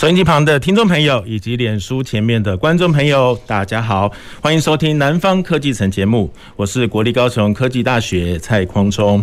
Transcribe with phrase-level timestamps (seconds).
[0.00, 9.22] 收音机旁的听众朋友以及脸书前面的观众朋友，大家好，欢迎收听《南方科技城》节目，我是国立高雄科技大学蔡匡忠。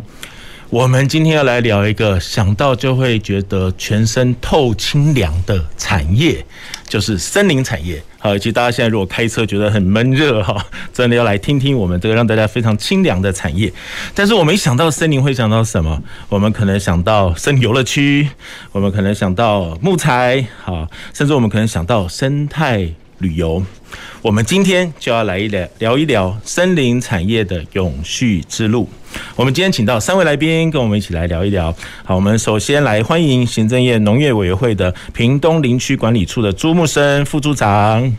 [0.70, 6.46] 我们今天要来聊一个想到就会觉得全身透清凉的产业，
[6.90, 8.04] 就是森林产业。
[8.20, 13.72] 好，其实大家现在如果开车觉得很闷热哈，真的要来听听我们这个让大家非常清凉的产业。
[14.14, 16.04] 但是我们一想到森林会想到什么？
[16.28, 18.28] 我们可能想到森林游乐区，
[18.74, 23.64] 我们可能想到木材，好，甚至我们可能想到生态旅游。
[24.22, 28.90] 我们今天就要来一聊聊一聊森林产业的永续之路。
[29.36, 31.74] 我们今天请到三位来宾跟我们一起来聊一聊。
[32.04, 38.16] 好，我们首先来欢迎行政院农业委员会的屏东林区管理处的朱木生副处长。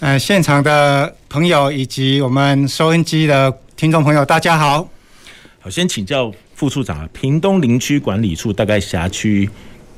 [0.00, 4.88] 呃，现场的朋友以及我们收音机的听众朋友，大家好。
[5.60, 9.48] 好，先请教副处长啊，屏东林区管理处大概辖区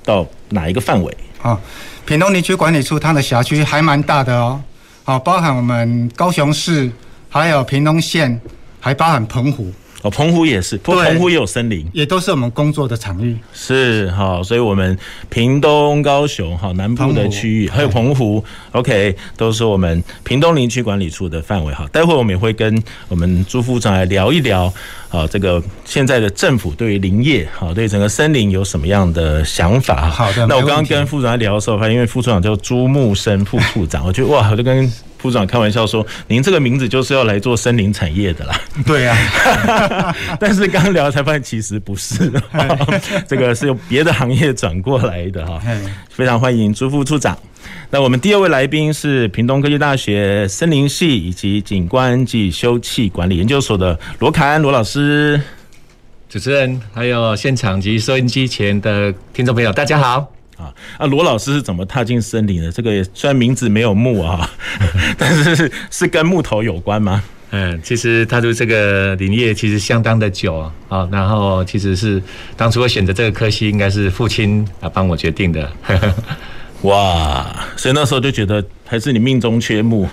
[0.04, 1.16] 到哪一个范围？
[1.44, 1.60] 啊，
[2.06, 4.58] 屏东林区管理处它的辖区还蛮大的哦。
[5.04, 6.90] 好，包含我们高雄市，
[7.28, 8.40] 还有屏东县，
[8.80, 9.70] 还包含澎湖。
[10.04, 13.34] 哦，澎湖也是，澎湖也有森林，也都是我们工作的场域。
[13.54, 14.98] 是哈，所以我们
[15.30, 21.88] 屏东、高雄哈南部的区域，还有澎湖，OK，都是我们屏东林区管理处的范围哈。
[21.90, 24.70] 待会我们也会跟我们朱副长来聊一聊，
[25.08, 30.10] 啊，这个现在的政府对于林业，哈，对整个森林有什么样的想法？
[30.10, 30.46] 好的。
[30.46, 34.92] 那我刚刚跟副长来聊的时候，发现因为副处长叫朱木生副处长，我觉得哇，我就跟。
[35.24, 39.16] 副长开玩笑说：“您这个名字就是要来做森林产业的啦。”对呀，
[40.38, 42.30] 但是刚聊才发现其实不是，
[43.26, 45.58] 这个是由别的行业转过来的哈。
[46.10, 47.38] 非常欢迎朱副处长。
[47.88, 55.40] 那我们第二位来宾是屏东科技大学森林系以及景观及休憩管理研究所的罗凯安罗老师。
[56.28, 60.30] 主持人还有现场及收音机前的听众朋友，大家好。
[60.56, 62.70] 啊，啊，罗老师是怎么踏进森林的？
[62.72, 64.50] 这个虽然名字没有木啊，
[65.18, 67.22] 但是是是跟木头有关吗？
[67.50, 70.56] 嗯，其实踏入这个林业其实相当的久
[70.88, 72.20] 啊，然后其实是
[72.56, 75.70] 当初我选择这个科系，应该是父亲啊帮我决定的。
[76.82, 78.62] 哇，所以那时候就觉得
[78.94, 80.08] 还是你命中缺木。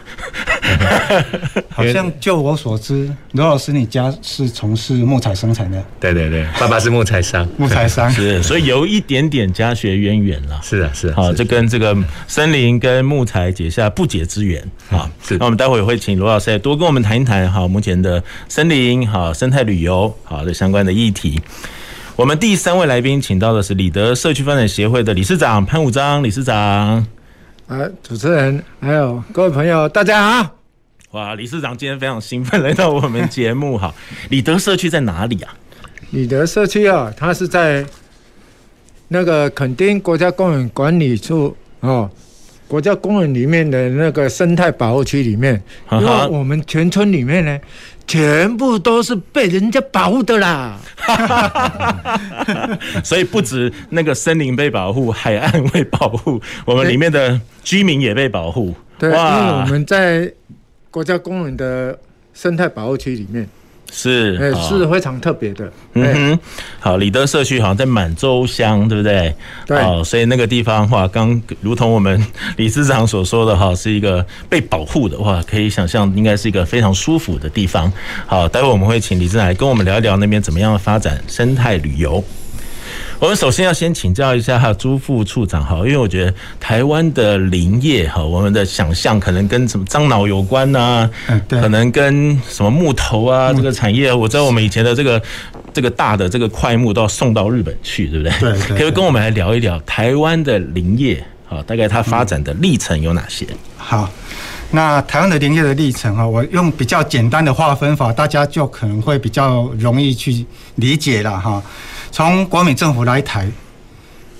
[1.69, 5.83] 好像就我所知，罗老师你家是从事木材生产的？
[5.99, 10.59] 对对对，爸爸是木材商，木材商是， 所以有一点点家学渊源了。
[10.63, 11.95] 是啊，是啊，好，这跟这个
[12.27, 15.07] 森林跟木材结下不解之缘啊。
[15.23, 21.39] 是，那我们待会也会请罗老师多跟我们谈一谈哈，目前的森林哈生态旅游好的相关的议题。
[22.15, 27.05] 我们第三位来宾请到的是里德社区发展协会的理事长潘武章理事长。
[27.71, 30.57] 啊，主持人还有各位朋友，大家好。
[31.11, 33.95] 哇，理事长今天非常兴奋来到我们节目哈。
[34.27, 35.55] 里德社区在哪里啊？
[36.09, 37.85] 里德社区啊，它是在
[39.07, 42.11] 那个垦丁国家公园管理处哦，
[42.67, 45.53] 国家公园里面的那个生态保护区里面。
[45.93, 47.57] 因为我们全村里面呢。
[48.11, 50.77] 全部都是被人家保护的啦，
[53.05, 58.75] 所以不止那个森林被保护，海岸被保护，我们里面的居民也被保护。
[58.99, 60.29] 对，因为我们在
[60.89, 61.97] 国家公园的
[62.33, 63.47] 生态保护区里面。
[63.93, 65.69] 是，是非常特别的。
[65.93, 66.39] 嗯哼，
[66.79, 69.35] 好，里德社区好像在满洲乡，对不对？
[69.67, 69.77] 对。
[69.79, 77.91] 哦，所以那个地方话，刚如同我们理事长所说的哈，是一个被保护的话，可以想象应该是一个非常舒服的地方。
[78.25, 82.23] 好，待会我们会请理事长来跟我们聊一聊那边怎么样发展生态旅游。
[83.21, 91.07] 我们首先要先请教一下哈朱副处长哈，因为我觉得台湾的林业哈，我们的想象可能跟什么樟脑有关呐，
[91.47, 95.21] 可能跟什么木头啊这个产业，我知道我们以前的这个
[95.71, 98.57] 这个大的这个块木都要送到日本去，对不对？
[98.57, 103.45] 对，可以跟我们来聊一聊台湾的林业啊，大概它发展的历程有哪些？
[103.77, 104.09] 好，
[104.71, 110.43] 那台湾的林业的历程哈，我用比较简单的划分法，大家就可能会比较容易去
[110.77, 111.61] 理解了哈。
[112.11, 113.47] 从国民政府来台，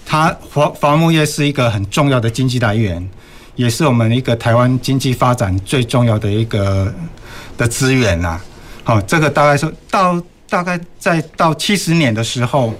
[0.06, 3.10] 它伐伐木业是一个很重要的经济来源，
[3.56, 6.94] 也是我们一个台湾经济发展最重要的一个
[7.58, 8.40] 的资源呐。
[8.84, 12.74] 好，这个大概是到大概在到七十年的时候，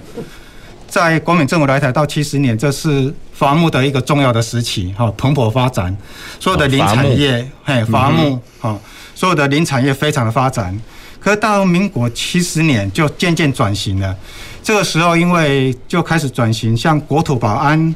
[0.86, 5.96] 在国民政府来台到七十年，这是伐木的一个重要的时期，哈，蓬勃发展，
[6.38, 8.78] 所有的林产业，嘿，伐木，哈，
[9.14, 10.78] 所有的林产业非常的发展。
[11.18, 14.14] 可是到民国七十年就渐渐转型了，
[14.62, 17.94] 这个时候因为就开始转型，像国土保安，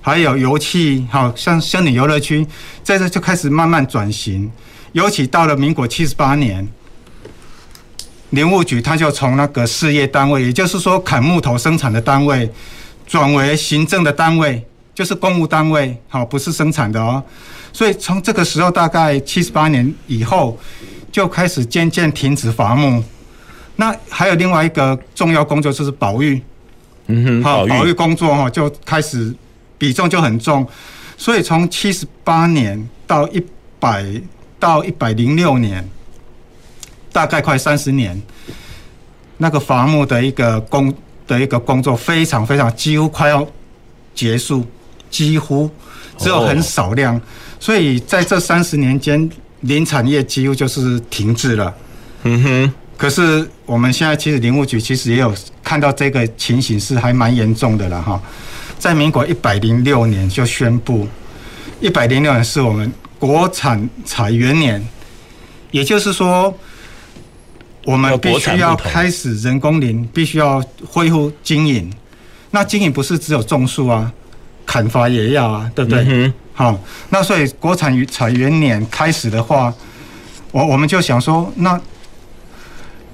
[0.00, 2.46] 还有油气，好像森林游乐区，
[2.82, 4.50] 在这就开始慢慢转型。
[4.92, 6.66] 尤其到了民国七十八年。
[8.30, 12.50] 林务局他就从那个事业单位，也就是说砍木头生产的单位，
[13.06, 14.62] 转为行政的单位，
[14.94, 17.22] 就是公务单位，好，不是生产的哦。
[17.72, 20.58] 所以从这个时候，大概七十八年以后，
[21.10, 23.02] 就开始渐渐停止伐木。
[23.80, 26.42] 那还有另外一个重要工作就是保育，
[27.06, 29.34] 嗯哼，好，保育工作哈就开始
[29.78, 30.66] 比重就很重。
[31.16, 33.42] 所以从七十八年到一
[33.80, 34.04] 百
[34.60, 35.88] 到一百零六年。
[37.10, 38.20] 大概快三十年，
[39.38, 40.92] 那个伐木的一个工
[41.26, 43.44] 的一个工作非常非常几乎快要
[44.14, 44.64] 结束，
[45.10, 45.68] 几乎
[46.18, 47.20] 只有很少量，
[47.58, 49.28] 所以在这三十年间，
[49.62, 51.74] 林产业几乎就是停滞了。
[52.24, 52.74] 嗯哼。
[52.98, 55.34] 可是我们现在其实林务局其实也有
[55.64, 58.20] 看到这个情形是还蛮严重的了哈，
[58.78, 61.08] 在民国一百零六年就宣布，
[61.80, 64.86] 一百零六年是我们国产采元年，
[65.70, 66.54] 也就是说。
[67.84, 71.90] 我们必须要开始人工林，必须要恢复经营。
[72.50, 74.12] 那经营不是只有种树啊，
[74.66, 76.04] 砍伐也要啊，对不对？
[76.06, 76.78] 嗯、好，
[77.08, 79.72] 那所以国产采元年开始的话，
[80.50, 81.80] 我我们就想说，那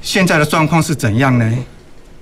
[0.04, 1.52] 现在的状况是怎样呢？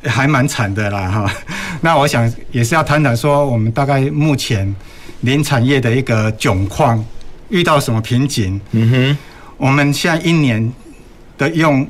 [0.04, 1.32] 还蛮惨的啦，哈。
[1.82, 4.74] 那我想也是要谈谈说，我们大概目前
[5.20, 7.04] 林产业的一个窘况，
[7.50, 8.58] 遇到什么瓶颈？
[8.70, 9.18] 嗯哼，
[9.56, 10.72] 我们现在一年
[11.36, 11.86] 的用。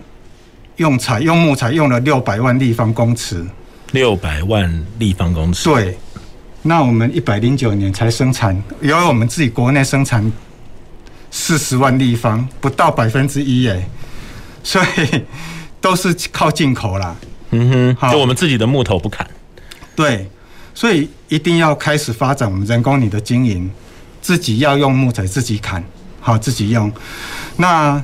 [0.77, 3.47] 用材用木材用了六百万立方公尺，
[3.93, 5.69] 六百万立方公尺。
[5.69, 5.97] 对，
[6.63, 10.33] 那我们一百零九年才生产，由于我们自己国内生产
[11.31, 13.87] 四十万立方，不到百分之一耶，
[14.65, 15.23] 所以
[15.83, 17.15] 都是靠进口啦。
[17.51, 19.29] 嗯哼，好，就我们自己的木头不砍。
[19.95, 20.27] 对，
[20.73, 23.71] 所以一定要开始发展我们人工林的经营，
[24.23, 25.85] 自己要用木材自己砍，
[26.21, 26.91] 好自己用。
[27.57, 28.03] 那。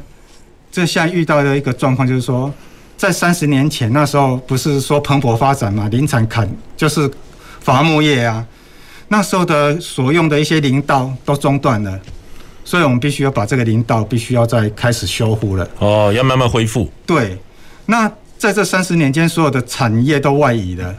[0.70, 2.52] 这现在遇到的一个状况就是说，
[2.94, 7.10] 在三十年前那时候不是说蓬勃发展嘛，林产砍就是
[7.58, 8.46] 伐木业啊，
[9.08, 11.98] 那时候的所用的一些林道都中断了，
[12.66, 15.68] 所以我们必须要把这个林道必须要再开始修复了。
[15.78, 16.92] 哦，要慢慢恢复。
[17.06, 17.36] 对，
[17.90, 20.94] 那在这三十年间，所有的产业都外移了，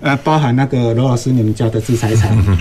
[0.00, 2.56] 呃，包含那个罗老师你们家的制材厂，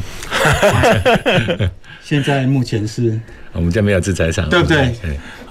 [2.03, 3.19] 现在目前是。
[3.53, 4.91] 我们家没有制材厂，对不对？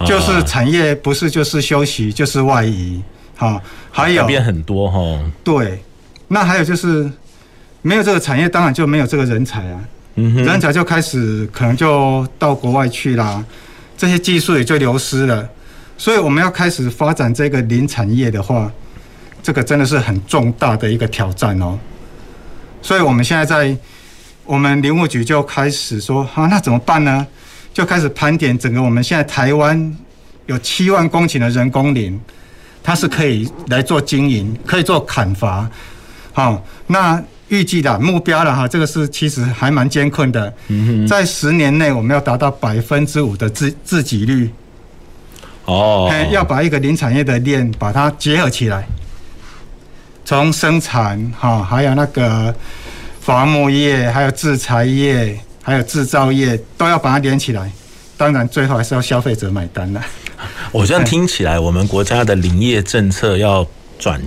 [0.05, 3.00] 就是产业不是就是休息，就是外移，
[3.37, 3.62] 哈，
[3.93, 5.25] 还有变很多哈。
[5.44, 5.81] 对，
[6.26, 7.08] 那还有就是
[7.81, 9.81] 没有这个产业，当然就没有这个人才啊。
[10.17, 13.43] 嗯，人才就开始可能就到国外去啦，
[13.97, 15.49] 这些技术也就流失了。
[15.96, 18.71] 所以我们要开始发展这个林产业的话，
[19.42, 21.78] 这个真的是很重大的一个挑战哦。
[22.83, 23.76] 所以我们现在在
[24.45, 27.26] 我们林务局就开始说，啊，那怎么办呢？
[27.73, 29.97] 就开始盘点整个我们现在台湾
[30.47, 32.21] 有七万公顷的人工林，
[32.83, 35.69] 它是可以来做经营，可以做砍伐。
[36.33, 40.52] 好，那预计的目标了哈，这个是其实还蛮艰困的。
[41.09, 44.50] 在十年内我们要达到百分之五的自自给率。
[45.66, 48.87] 哦，要把一个林产业的链把它结合起来，
[50.25, 52.54] 从生产哈，还有那个
[53.21, 55.38] 伐木业，还有制材业。
[55.66, 57.73] 还有制造业都要把它连起来，
[58.18, 59.99] 当然最后还是要消费者买单的。
[60.71, 63.66] 我这样听起来，我们国家的林业政策要
[63.99, 64.21] 转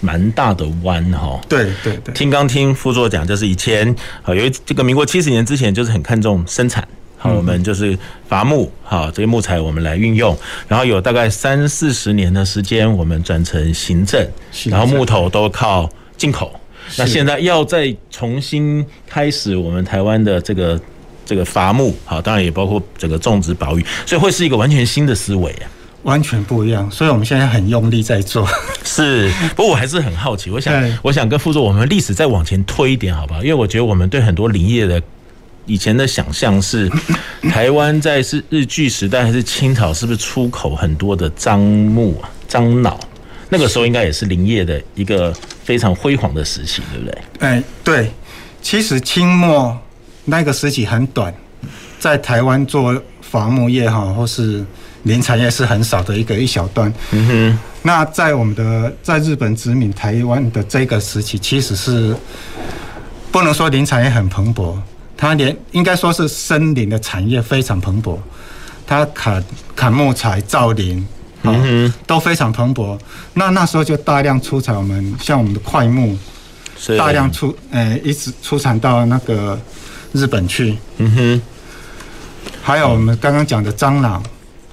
[0.00, 1.40] 蛮大的弯哈。
[1.48, 2.12] 对对对。
[2.12, 3.88] 听刚听副座讲，就是以前
[4.24, 6.84] 啊，由于这个民国七十年之前就是很看重生产，
[7.22, 7.96] 好，我们就是
[8.26, 10.34] 伐木，好，这些木材我们来运用，
[10.66, 14.26] 然后有大概三四十年的时间，我们转成行政，
[14.70, 15.86] 然后木头都靠
[16.16, 16.50] 进口。
[16.96, 20.80] 那现在要再重新开始我们台湾的这个
[21.26, 25.68] 这个伐木，好，当然也包括整个种植保育，所以会是一个完全新的思维啊，
[26.04, 26.90] 完全不一样。
[26.90, 28.48] 所以我们现在很用力在做。
[28.82, 33.42] 是，不过我还是很好奇，我想我想跟副座我们历史再往前推一点，好不好？
[33.42, 35.00] 因为我觉得我们对很多林业的
[35.66, 36.90] 以前的想象是，
[37.50, 42.98] 台湾在是日据时代还是清朝，是不是出口很多的樟木啊、樟脑？
[43.48, 47.18] 那个时候应该也是林业的一个非常辉煌的时期，对不对？
[47.40, 48.12] 哎，对，
[48.62, 49.76] 其实清末
[50.24, 51.34] 那个时期很短，
[51.98, 54.64] 在台湾做伐木业哈，或是
[55.02, 56.92] 林产业是很少的一个一小段。
[57.10, 57.58] 嗯哼。
[57.82, 62.14] 那在我们的在日本殖民台湾的这个时期，其实是
[63.32, 64.76] 不能说林产业很蓬勃，
[65.20, 68.16] 它连应该说是森林的产业非常蓬勃，
[68.86, 69.44] 它砍
[69.76, 71.06] 砍木材造林，
[71.42, 72.98] 嗯哼，都非常蓬勃。
[73.34, 76.16] 那那时候就大量出产我们像我们的快木，
[76.78, 79.60] 是大量出呃一直出产到那个
[80.12, 80.78] 日本去。
[80.96, 81.42] 嗯哼，
[82.62, 84.22] 还有我们刚刚讲的蟑螂。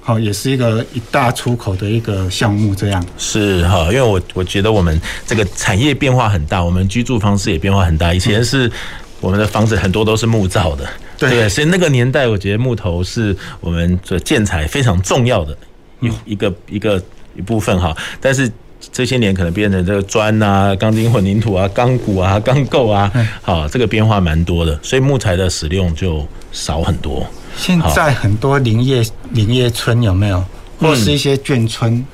[0.00, 8.14] 好，也是一个一大出口的一个项目，这样是哈，因为我我觉得我们这个产业变化很大，我们居住方式也变化很大。
[8.14, 8.72] 以前是
[9.20, 15.56] 我们的房子很多都是木造的，对，所以那个年代我觉得木头是我们这建材非常重要的
[16.00, 17.02] 一一个一个
[17.36, 17.96] 一部分哈。
[18.20, 18.50] 但是
[18.92, 27.26] 这些年可能变成这个砖啊、钢筋混凝土啊、钢骨啊、 钢构啊，好，这个变化蛮多的，所以木材的使用就少很多。
[27.56, 30.44] 现在很多林业林业村有没有，
[30.78, 32.04] 或是一些眷村？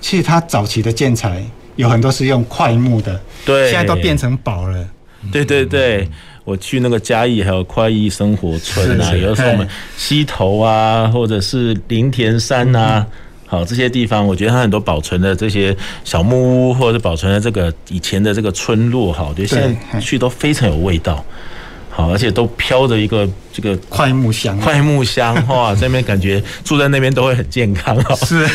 [0.00, 4.88] 其实它早期的建材有很多是用块木的，对，现在都变成宝了。
[5.32, 6.08] 对对对，
[6.46, 13.04] 我去那个嘉义还有快意生活村啊，有的时候我们溪头啊，或者是林田山啊，
[13.46, 21.24] 好这些地方，我觉得它很多保存的这些小木屋，或者是保存的这个以前的这个村落，哈，我觉得现在去都非常有味道。
[21.88, 28.14] 好，而且都飘着一个这个快木香，快木香哇，这边感觉住在那边都会很健康哦。
[28.16, 28.46] 是，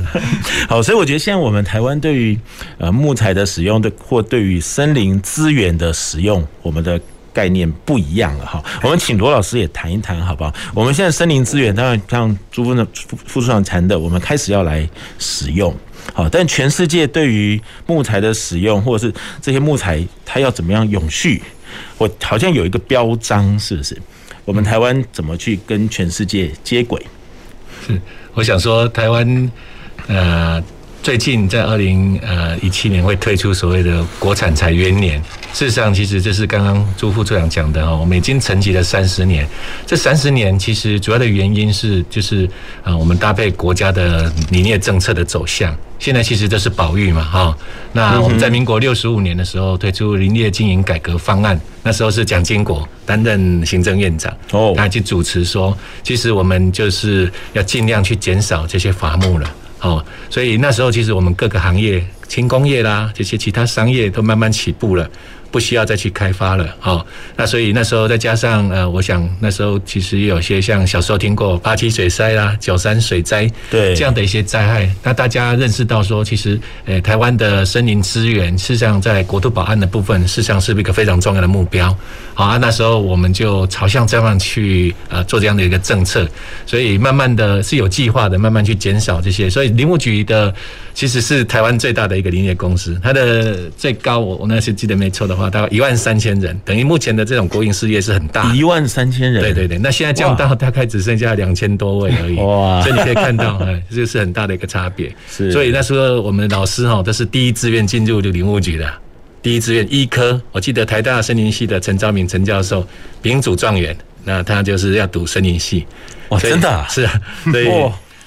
[0.66, 2.38] 好，所以我觉得现在我们台湾对于
[2.78, 6.98] 呃木材的使用，对或对于森林资源的使用，我们的
[7.38, 8.60] 概念不一样了哈。
[8.82, 10.52] 我们请罗老师也谈一谈，好不好？
[10.74, 14.88] 我们现在森林资源，当然像朱副副副处长谈的，我们开始要来
[15.20, 15.72] 使用。
[16.12, 21.40] 好，但全世界对于木材的使用，或者是这些木材它要怎么样永续？
[21.96, 23.96] 我好像有一个标章，是不是？
[24.44, 27.00] 我们台湾怎么去跟全世界接轨？
[28.34, 29.52] 我想说台湾，
[30.08, 30.60] 呃。
[31.02, 35.18] 最近在二零呃一七年会推出所谓的国产材元年，
[35.54, 39.48] 事实上其实这是刚刚朱副处长讲的哦，我们已经沉寂了三十年。
[39.86, 42.48] 这三十年其实主要的原因是就是
[42.82, 47.56] 啊，我们搭配国家的林业政策的走向，现在其实这是保育嘛哈。
[47.92, 59.50] 那我们在民国六十五年的时候推出林业经营改革方案，那时候是蒋经国担任行政院长哦，他去主持说，其实我们就是要尽量去减少这些伐木了。
[59.80, 65.08] 哦，所以那时候其实我们各个行业，轻工业啦，这些其他商业都慢慢起步了。
[65.50, 81.96] 不需要再去开发了，好，那所以那时候再加上呃，我想那时候其实有些像小时候听过八七水灾啦、九三水灾，对这样的一些灾害，那大家认识到说，其实呃，台湾的森林资源事实上在国土保安的部分，事实上是一个非常重要的目标。
[82.34, 86.28] 好啊，那时候我们就朝向这样去呃做这样的一个政策，
[86.66, 89.48] 所以慢慢的是有计划的，慢慢去减少这些。
[89.48, 90.54] 所以林务局的
[90.94, 95.37] 其实是台湾最大的一个林业公司，它的最高我我那时记得没错的。
[95.50, 99.78] 大概一万三千人，等于目前的这种国营事业是很大，一万三千人，对对对。
[99.78, 102.82] 那现在降到大概只剩下两千多位而已，哇！
[102.82, 105.14] 所以你可以看到， 哎，这是很大的一个差别。
[105.28, 108.90] 是，所以那时候我们的老师哈，都是第一志愿进入林务局的，
[109.42, 110.40] 第一志愿医科。
[110.52, 112.86] 我记得台大森林系的陈昭明陈教授，
[113.22, 115.86] 丙组状元，那他就是要读森林系。
[116.30, 116.86] 哇，真的啊？
[116.88, 117.12] 是啊，
[117.50, 117.68] 所以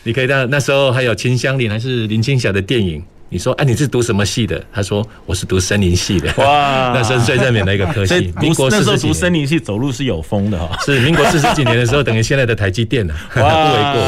[0.04, 3.04] 你可以到那时候还有秦香林还是林青霞的电影。
[3.34, 4.62] 你说，哎，你是读什么系的？
[4.74, 6.28] 他说，我是读森林系的。
[6.36, 8.30] 哇， 那是最热门的一个科系。
[8.42, 10.78] 民国那时候读森林系走路是有风的哈。
[10.86, 13.46] 是民国四十几年的时候，等于现在的台积电了， 不为
[13.96, 14.02] 过。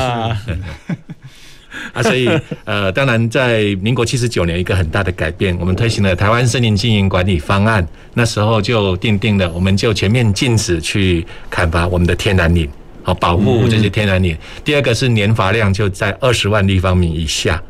[1.93, 2.29] 啊，所以
[2.65, 12.69] 呃，当然在民国七十九年一个很大的改变，我们推行了台湾森林经营管理方案，那时候就定定了，我们就全面禁止去砍伐我们的天然林，
[13.03, 14.35] 好保护这些天然林。
[14.65, 17.63] 第二个是年伐量就在二十万立方米以下。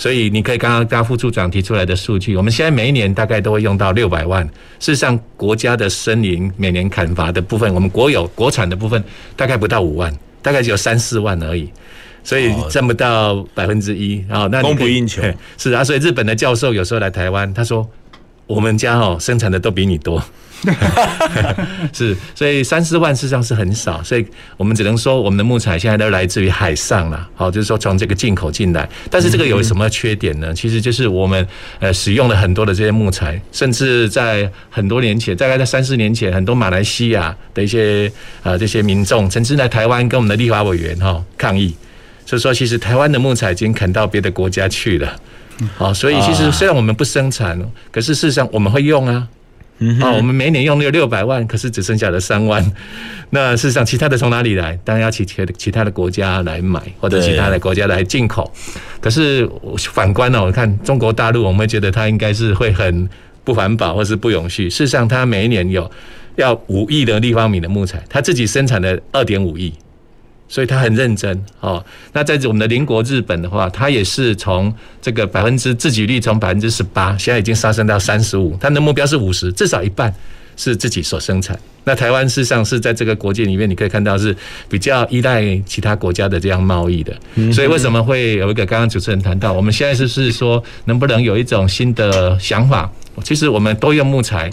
[0.00, 4.42] 所以你可以刚刚大副处长提出来的数据，我们现在每一年大概都会用到六百万。
[4.78, 9.04] 事实上，国家的森林每年砍伐的部分，我们国有国产的部分
[9.36, 11.70] 大概不到五万，大概只有三四万而已，
[12.24, 14.48] 所以占不到百分之一啊。
[14.50, 15.20] 那供不应求
[15.58, 17.86] 是啊，所以日本的教授有时候来台湾，他说
[18.46, 20.24] 我们家哦生产的都比你多。
[21.92, 24.26] 是，所以三四万事实上是很少，所以
[24.58, 28.86] 我们只能说我们的木材现在都来自于海上了，好，就是说从这个进口进来。
[29.10, 30.52] 但是这个有什么缺点呢？
[30.52, 31.46] 其实就是我们
[31.78, 38.12] 呃使用了很多的这些木材，甚至在很多年前，大概在三四年前，很多马来西亚的一些
[38.42, 41.74] 呃这些民众曾经来台湾跟我们的立法委员哈抗议，
[42.26, 45.16] 所以说其实台湾的木材已经砍到别的国家去了，
[45.78, 47.58] 好，所以其实虽然我们不生产，
[47.90, 49.26] 可是事实上我们会用啊。
[49.80, 52.64] 嗯，哦，我们每年用了六百万，可是只剩下了三万。
[53.30, 54.78] 那事实上，其他的从哪里来？
[54.84, 58.52] 当然要其其其他的国家来买，或者其他的国家来进口。
[59.00, 63.08] 可是反观呢，我看中国大陆，我们觉得它应该是会很
[63.42, 64.68] 不环保，或是不永续。
[64.68, 65.90] 事实上，它每一年有
[66.36, 69.72] 要五亿的立方米的木材，它自己生产了二点五亿。
[70.50, 71.82] 所以他很认真哦。
[72.12, 78.58] 那在我们的邻国日本的话，他也是从这个百分之自给率从百分之十八，现在已经上升到三十五。
[78.60, 80.12] 他的目标是五十，至少一半
[80.56, 81.56] 是自己所生产。
[81.84, 84.36] 那台湾事实上是在这个国界里面，你可以看到是
[84.68, 87.16] 比较依赖其他国家的这样贸易的。
[87.52, 92.90] 所以为什么会有一个刚刚主持人谈到，我们现在是是说能不能有一种新的想法？
[93.22, 94.50] 其实我们都用木材。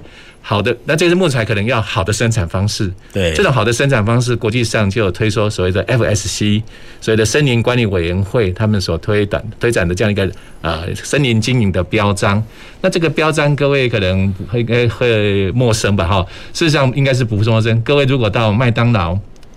[0.50, 2.90] 好的，那这些木材可能要好的生产方式。
[3.12, 6.64] 对，这种好的生产方式，国际上就有推说所谓的 FSC，
[7.02, 12.42] 所谓的森林管理委员会，他们所推展推展的这样一个呃森林经营的标章。
[12.80, 16.08] 那这个标章，各位可能会会会陌生吧？
[16.08, 17.82] 哈，事实上应该是不陌生。
[17.82, 19.12] 各位如果到麦当劳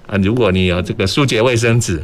[0.09, 2.03] 啊，如果你有这个舒洁卫生纸，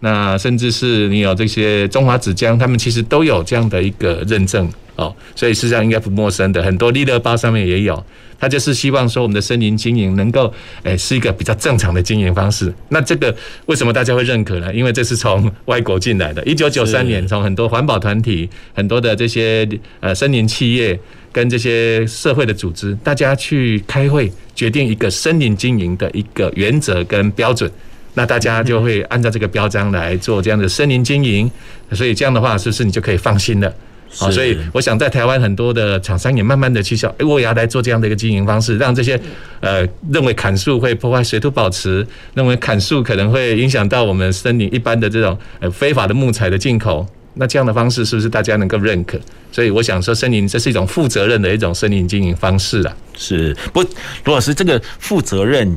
[0.00, 4.70] 那甚至是你有这些中华纸浆，他们其实都有这样的一个认证。
[4.96, 8.04] 哦，所以事实上应该不陌生的，很多利乐包上面也有，
[8.38, 10.52] 他就是希望说我们的森林经营能够，
[10.82, 12.70] 诶是一个比较正常的经营方式。
[12.90, 14.74] 那这个为什么大家会认可呢？
[14.74, 16.44] 因为这是从外国进来的。
[16.44, 19.66] 一九九三年，从很多环保团体、很多的这些
[20.00, 20.98] 呃森林企业
[21.32, 27.70] 跟这些社会的组织，大家去开会决定一个森林经营的一个原则跟标准，
[28.14, 31.50] 那大家就会按照这个标章来做这样的森林经营。
[31.92, 33.74] 所以这样的话，是不是你就可以放心了？
[34.12, 39.20] 好，所以我想在台湾很多的厂商也慢慢的去想，哎，我也要来做这样的一个经营方式，让这些
[39.60, 49.16] 呃认为砍树会破坏水土保持，认为砍树可能会影响到我们森林一般的这种呃非法的木材的进口，那这样的方式是不是大家能够认可？
[49.52, 52.92] 所以我想说，森林这是一种负责任的一种森林经营方式啦。
[53.16, 53.80] 是，不，
[54.24, 55.72] 罗老师，这个负责任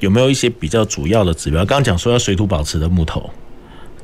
[0.00, 1.64] 有没有一些比较主要的指标？
[1.64, 3.30] 刚刚讲说要水土保持的木头。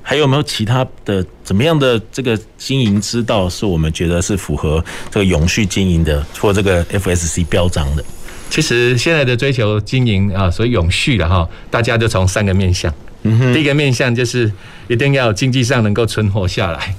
[0.06, 8.04] 还有没有其他的怎么样的这个经营之道，是我们觉得是符合这个永续经营的，或这个 FSC 标章的？
[8.50, 12.92] 其实现在的追求经营啊，所以永续的哈，大家就从三个面向。
[13.22, 14.52] 嗯哼，第一个面向就是
[14.88, 16.94] 一定要经济上能够存活下来。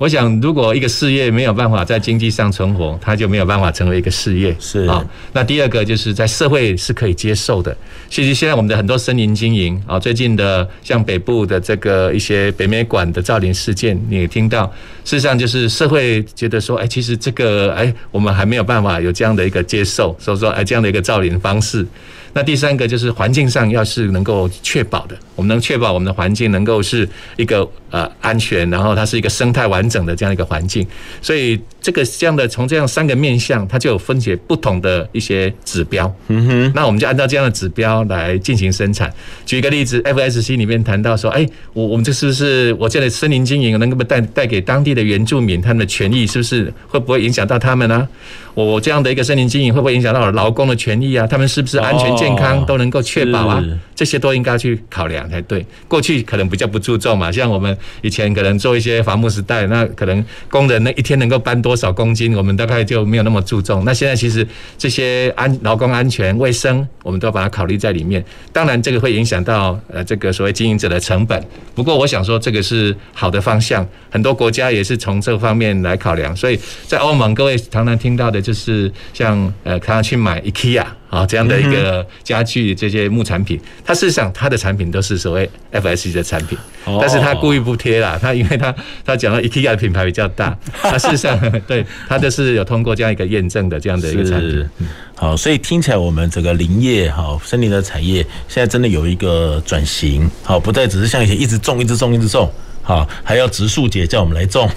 [0.00, 4.56] 我想，如果一个事业没有办法在经济上存活，它就没有办法成为一个事业。
[4.58, 7.76] 是啊，那第二个就是在社会是可以接受的。
[8.08, 14.64] 其实现在我们的很多森林经营啊，最近的像北部的这个一些北美馆的造林事件，你也听到，
[15.04, 21.86] 事实上就是社会觉得说，哎，其实这个哎，我们还没有办法有这样的一个接受，所以说哎，这样的一个造林方式。
[22.32, 30.86] 那第三个就是环境上要是能够确保的，我们能确保我们的环境能够是一个呃安全，然后它是一个生态完整的这样一个环境，
[31.20, 36.12] 所以这个这样的从这样三个面向，它就有分解不同的一些指标。
[36.28, 39.12] 嗯哼，那我们就按照这样的指标来进行生产。
[39.46, 48.06] 举一个例子，FSC 里面谈到说，哎，我我们这是不是我这里森林经营能够带带给当地的原住民他们的权益，是不是会不会影响到他们呢？
[48.52, 51.26] 我这样的一个森林经营会不会影响到我劳工的权益啊？
[51.26, 53.64] 他们是不是安全健康都能够确保啊？
[53.94, 55.64] 这些都应该去考量才对。
[55.86, 63.84] 过去可能比较不注重嘛，像我们以前可能做一些伐木时代，那可能工人那一天能够搬多多少公斤，我们大概就没有那么注重。
[63.84, 64.44] 那现在其实
[64.76, 68.24] 这些安劳工安全卫生，我们都把它考虑在里面。
[68.52, 71.40] 当然，这个会影响到呃这个所谓经营者的成本。
[71.72, 76.34] 不过，我想说这个是好的方向，很多国家也是从这方面来考量。
[76.34, 78.40] 所以在欧盟，各位常常听到的。
[78.42, 86.56] 就是像呃，他要去买 IKEA 啊这样的一个家具这些木产品，它事实上它的产品都是所谓 FSC 的产品，
[87.00, 94.68] 但是他故意不贴啦，他因为他他讲到 IKEA 的品牌比较大， 他事实上对他都是有通过这样一个验证的这样的一个产品。
[95.16, 102.50] 好，所以听起来我们整个林业好森林的产业现在真的有一个转型，好，不再只是像以前一直种一直种一直种，
[102.82, 104.70] 好，还要植树节叫我们来种，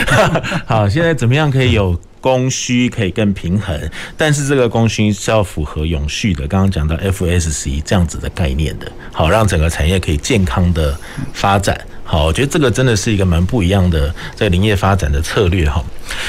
[0.66, 2.00] 好，现在怎么样可以有？
[2.24, 3.78] 供需可以更平衡，
[4.16, 6.48] 但是这个供需是要符合永续的。
[6.48, 10.98] 刚刚讲到 FSC 这样子的概念的，好，让整个产业可以健康的
[11.34, 11.78] 发展。
[12.06, 15.82] 好，我觉得这个真的是一个蛮不一样的在林业发展的策略哈。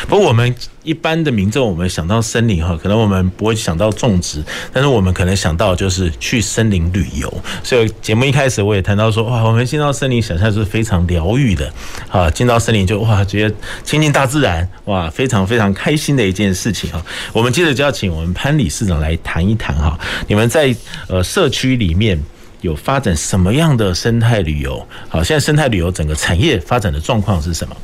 [0.07, 7.31] 不过我们一般的民众，我们想到森林哈，可能我们不会想到种植，但是我们可能想到就是去森林旅游。
[7.61, 11.71] 所以节目一开始我也谈到说，哇，我们进到森林，想象是非常疗愈的
[12.09, 17.05] 啊，进到森林就哇，觉得亲近大自然，哇，非常非常开心的一件事情啊。
[17.33, 20.73] 我们接着就要请我们潘理事长来谈一谈哈，你们在
[21.09, 22.17] 呃社区里面。
[22.65, 24.86] 有发展什么样的生态旅游？
[25.08, 27.78] 好，现在生态旅游整个产业发展的状况是什么？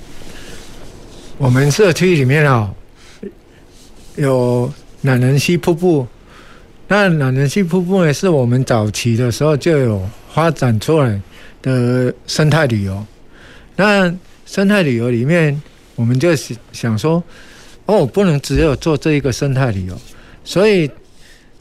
[1.38, 2.70] 我们社区里面啊，
[4.16, 4.72] 有
[5.04, 6.06] 懒人溪瀑布。
[6.88, 11.22] 那懒人溪瀑布呢，是我们早期的时候就有发展出来
[11.62, 13.06] 的生态旅游。
[13.78, 14.14] 那
[14.46, 15.60] 生态旅游里面，
[15.96, 16.36] 我们就
[16.74, 17.24] 想说，
[17.86, 19.98] 哦，不能只有做这一个生态旅游，
[20.44, 20.92] 所以，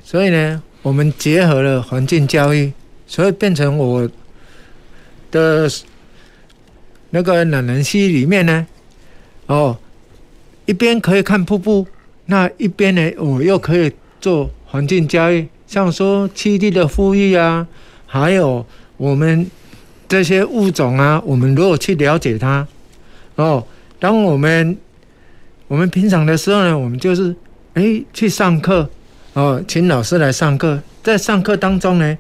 [0.03, 2.73] 所以呢，我们结合了环境教育，
[3.11, 4.09] 所以变成我
[5.33, 5.69] 的
[7.11, 8.65] 那个懒人溪里面呢，
[9.47, 9.77] 哦，
[10.65, 11.85] 一边可以看瀑布，
[12.27, 14.49] 那一边呢，我又可以做。
[14.65, 17.67] 环境教育，像说七地的富裕啊，
[18.07, 18.65] 还有
[18.97, 19.51] 我们
[20.07, 22.65] 这些物种啊，我们如果去了解它，
[23.35, 23.67] 哦，
[23.99, 24.79] 当我们
[25.67, 27.35] 我们平常的时候呢，我们就是
[27.75, 28.89] 哎去上课，
[29.33, 32.17] 哦，请老师来上课，在上课当中呢，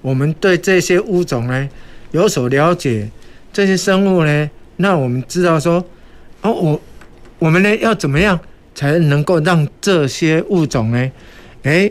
[0.00, 1.68] 我们对这些物种呢
[2.12, 3.08] 有所了解，
[3.52, 5.84] 这些生物呢，那我们知道说，
[6.42, 6.80] 哦，我
[7.38, 8.38] 我们呢要怎么样
[8.74, 11.10] 才能够让这些物种呢？
[11.62, 11.90] 哎，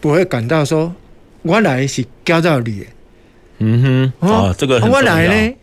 [0.00, 0.94] 不会感到说，
[1.42, 2.86] 我来是教到你的。
[3.58, 4.96] 嗯哼，哦，这个很重要。
[4.96, 5.54] 我来呢，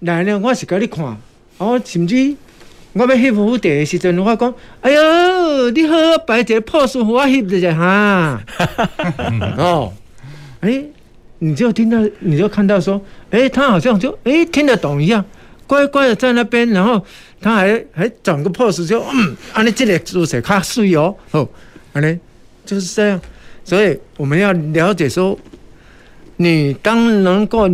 [0.00, 1.16] 来呢，我是给你看。
[1.58, 2.36] 哦，甚至
[2.92, 8.40] 我要翕蝴蝶的时阵，我讲，哎呦，你好摆一个 pose 给我翕一下哈。
[9.58, 9.92] 哦，
[10.60, 10.82] 哎，
[11.38, 15.24] 你就听到，你就看到说，哎，他好像就哎听得懂一样，
[15.66, 17.04] 乖乖的在那边，然后
[17.40, 21.48] 他还还转个 pose 就嗯，啊，你这个姿势卡水哦，哦，
[21.92, 22.20] 啊呢。
[22.66, 23.18] 就是这样，
[23.64, 25.38] 所以我们要了解说，
[26.36, 27.66] 你当能够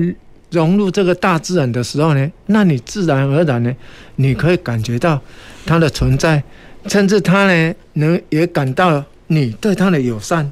[0.52, 3.74] 融入这个大自然的时候呢，那你自然而然呢，
[4.14, 5.20] 你可以感觉到
[5.66, 6.40] 它的存在，
[6.86, 10.48] 甚至它呢能也感到你对它的友善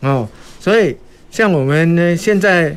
[0.00, 0.26] 哦。
[0.58, 0.96] 所以
[1.36, 2.74] 像我们呢，现在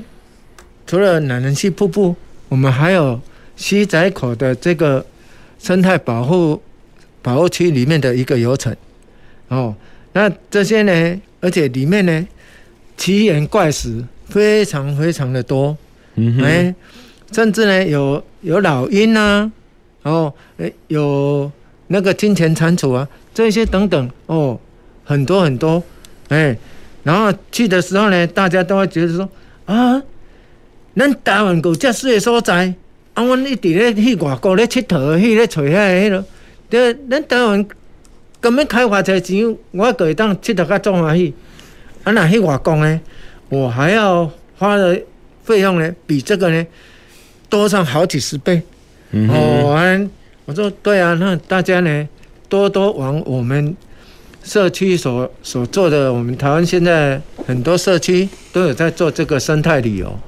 [0.85, 2.13] 除了懒人溪瀑布，
[2.49, 3.17] 我们还有
[3.55, 5.05] 西仔口的这个
[5.57, 6.61] 生态保护
[7.21, 8.75] 保护区里面的一个游程。
[9.47, 9.73] 哦。
[10.11, 12.27] 那这些呢，而且里面呢，
[12.97, 15.77] 奇岩怪石非常非常的多，
[16.15, 16.75] 嗯哼，哎，
[17.31, 19.49] 甚至呢有有老鹰啊，
[20.01, 21.49] 哦，哎，有
[21.87, 24.59] 那个金钱蟾蜍啊，这些等等哦，
[25.05, 25.81] 很多很多，
[26.27, 26.57] 哎，
[27.03, 29.29] 然后去的时候呢，大家都会觉得说
[29.65, 30.01] 啊，
[30.95, 32.73] 咱台湾有这水的所在，
[33.13, 36.25] 啊，阮一直咧去外国咧佚佗，去咧找遐个迄个，
[36.69, 37.65] 对，咱台湾。
[38.41, 41.33] 根本开发财钱，我就会当佚佗较壮欢喜。
[42.05, 43.01] 啊，那去外国呢？
[43.49, 44.97] 我还要花的
[45.43, 46.65] 费用呢，比这个呢
[47.49, 48.61] 多上好几十倍。
[49.11, 49.35] 嗯哼。
[49.35, 50.09] 哦，
[50.45, 52.07] 我说对啊，那大家呢
[52.47, 53.75] 多多往我们
[54.49, 60.19] 社区所所做的，我们台湾现在很多社区都有在做这个生态旅游。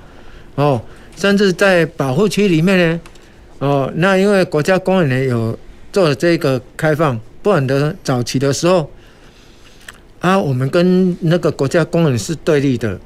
[0.54, 0.80] 哦，
[1.18, 3.00] 甚至在保护区里面呢，
[3.58, 5.58] 哦，那因为国家公园呢有
[5.92, 7.20] 做了这个开放。
[7.44, 8.88] 不然的早期的时候，
[10.20, 13.00] 啊，我们跟那个国家公园是对立的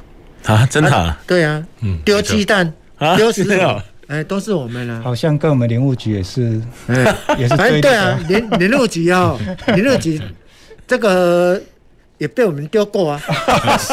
[0.44, 0.94] 啊，真的？
[0.94, 5.00] 啊对啊，嗯，丢鸡蛋啊，丢石头，哎，都是我们啊。
[5.02, 10.20] 好像跟我们林务局也是，哎，也是对对啊，林林务局哦，林务局
[10.88, 11.62] 这个
[12.18, 13.22] 也被我们丢过啊。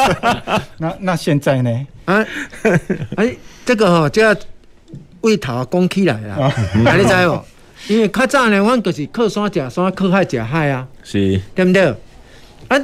[0.77, 1.87] 那那现在呢？
[2.05, 2.25] 啊，
[3.15, 4.35] 哎，这个哈就要
[5.21, 7.41] 为头讲起来了， 你知不？
[7.93, 11.93] 因为较早呢，阮就是靠山食山，靠海食海啊，是，对不对？
[12.69, 12.79] 啊，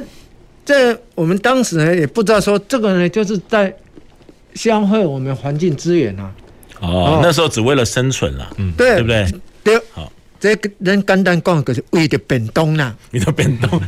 [0.64, 3.74] 这我们当时呢也不知道说这个呢，就是在
[4.54, 6.30] 消费我们环境资源啊。
[6.80, 9.26] 哦，那时候只为了生存了，嗯，对，对不对？
[9.64, 9.82] 对。
[9.92, 13.80] 好，这个人简单讲就是为了变动啦，为了变动。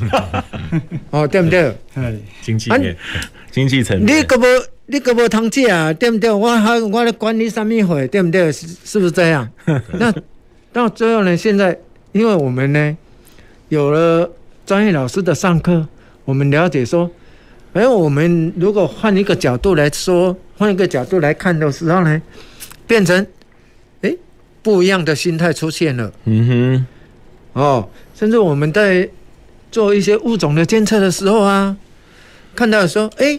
[1.11, 1.75] 哦，对不对？
[1.95, 2.97] 哎， 经济面，
[3.51, 4.19] 经济层面。
[4.19, 4.47] 你可不，
[4.87, 5.93] 你可不通知啊？
[5.93, 6.31] 对不对？
[6.31, 8.07] 我还我来管你什么会？
[8.09, 8.53] 对不对？
[8.53, 9.49] 是是不是这样？
[9.99, 10.15] 那。
[10.75, 11.79] 到最后呢，现在
[12.13, 12.97] 因为我们呢
[13.69, 14.31] 有了
[14.65, 15.87] 专业老师的上课，
[16.25, 17.11] 我们了解说，
[17.75, 22.23] 哎，我们如果换一个角度来说，换一个角度来看的时候呢，
[22.87, 23.27] 变成哎
[24.63, 26.13] 不一样的心态出现了。
[26.25, 26.47] 嗯
[27.55, 29.09] 哼，哦，甚至我们在
[29.71, 31.77] 做一些物种的监测的时候啊，
[32.55, 33.39] 看到说，哎，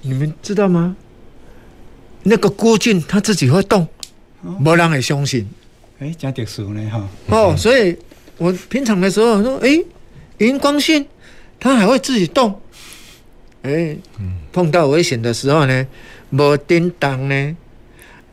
[0.00, 0.96] 你们知道吗？
[2.24, 3.86] 那个菇菌它自己会动，
[4.60, 5.48] 没人会相信。
[5.98, 7.08] 哎，真特殊呢哈！
[7.28, 7.96] 哦，所以
[8.38, 9.82] 我平常的时候说，哎，
[10.38, 11.04] 荧光性
[11.60, 12.60] 它还会自己动。
[13.62, 13.96] 哎，
[14.52, 15.86] 碰到危险的时候呢，
[16.30, 17.56] 无叮当呢，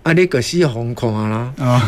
[0.04, 1.54] 啊，你可是红看啦。
[1.58, 1.82] 啊，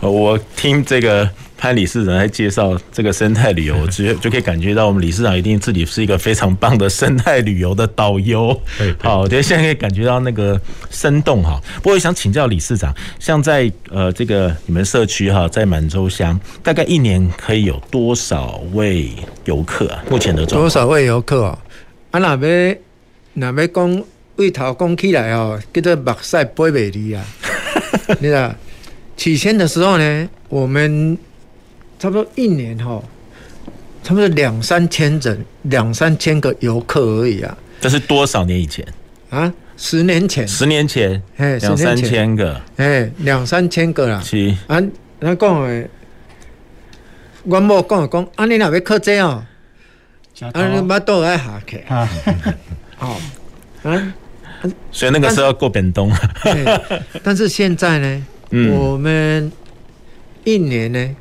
[0.00, 8.58] 我听这个潘理事长在介绍这个生态旅游，就就可以感觉到我们理事长一定自己是一个非常棒的生态旅游的导游。
[9.00, 11.60] 好，我觉得现在可以感觉到那个生动哈。
[11.76, 19.10] 不过我想请教理事长，像在呃这个你们社区哈，在满洲乡，大概一年可以有多少位
[19.44, 20.04] 游客啊？
[20.10, 21.58] 目前的状况多少位游客啊？
[22.10, 22.78] 啊，那边
[23.34, 24.04] 那边讲
[24.36, 27.24] 位头讲起来哦，叫做目屎飞袂离啊。
[28.20, 28.54] 你知道，
[29.16, 31.16] 起先的时候呢，我们。
[31.98, 33.02] 差不多一年哈，
[34.02, 37.56] 差不多两三千人，两三千个游客而已啊。
[37.80, 38.86] 这是多少年以前
[39.30, 39.50] 啊？
[39.78, 40.46] 十年前。
[40.46, 44.20] 十年前，哎，两三千个，哎，两三千个啦。
[44.20, 44.78] 是啊，
[45.20, 45.88] 那讲诶，
[47.44, 49.42] 我某讲讲，啊，你那边客这 哦，
[50.52, 51.82] 啊，你把刀来下去。
[51.88, 53.16] 哦，
[53.84, 54.14] 啊，
[54.90, 56.12] 所以那个时候要过便冬。
[57.22, 58.26] 但是现在呢，
[58.72, 59.50] 我们
[60.44, 61.16] 一年呢。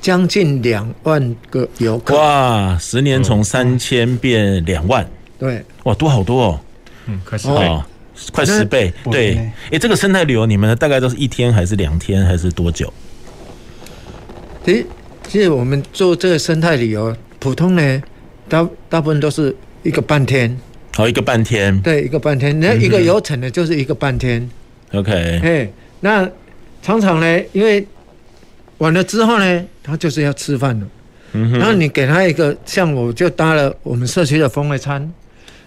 [0.00, 2.74] 将近两万个游客哇！
[2.78, 5.06] 十年从三千变两万，
[5.38, 6.60] 对，哇，多好多哦，
[7.04, 7.84] 嗯，快十倍，哦，
[8.32, 9.36] 快十倍，对。
[9.36, 12.90] 哎、欸，这个生态旅游，你们大概都是一天还是两天还是多久？
[14.64, 14.86] 其实，
[15.28, 18.02] 其实我们做这个生态旅游，普通呢，
[18.48, 20.58] 大大部分都是一个半天，
[21.00, 24.48] 哦，一个半天，对，一个半天，那一个游程呢，就是一个半天。
[24.92, 26.28] OK，哎，那
[26.82, 27.86] 常常呢，因为
[28.78, 29.64] 完了之后呢。
[29.82, 30.86] 他就是要吃饭了，
[31.32, 35.10] 嗯哼，然后你给他一个，像我就搭了我们社区的风味餐，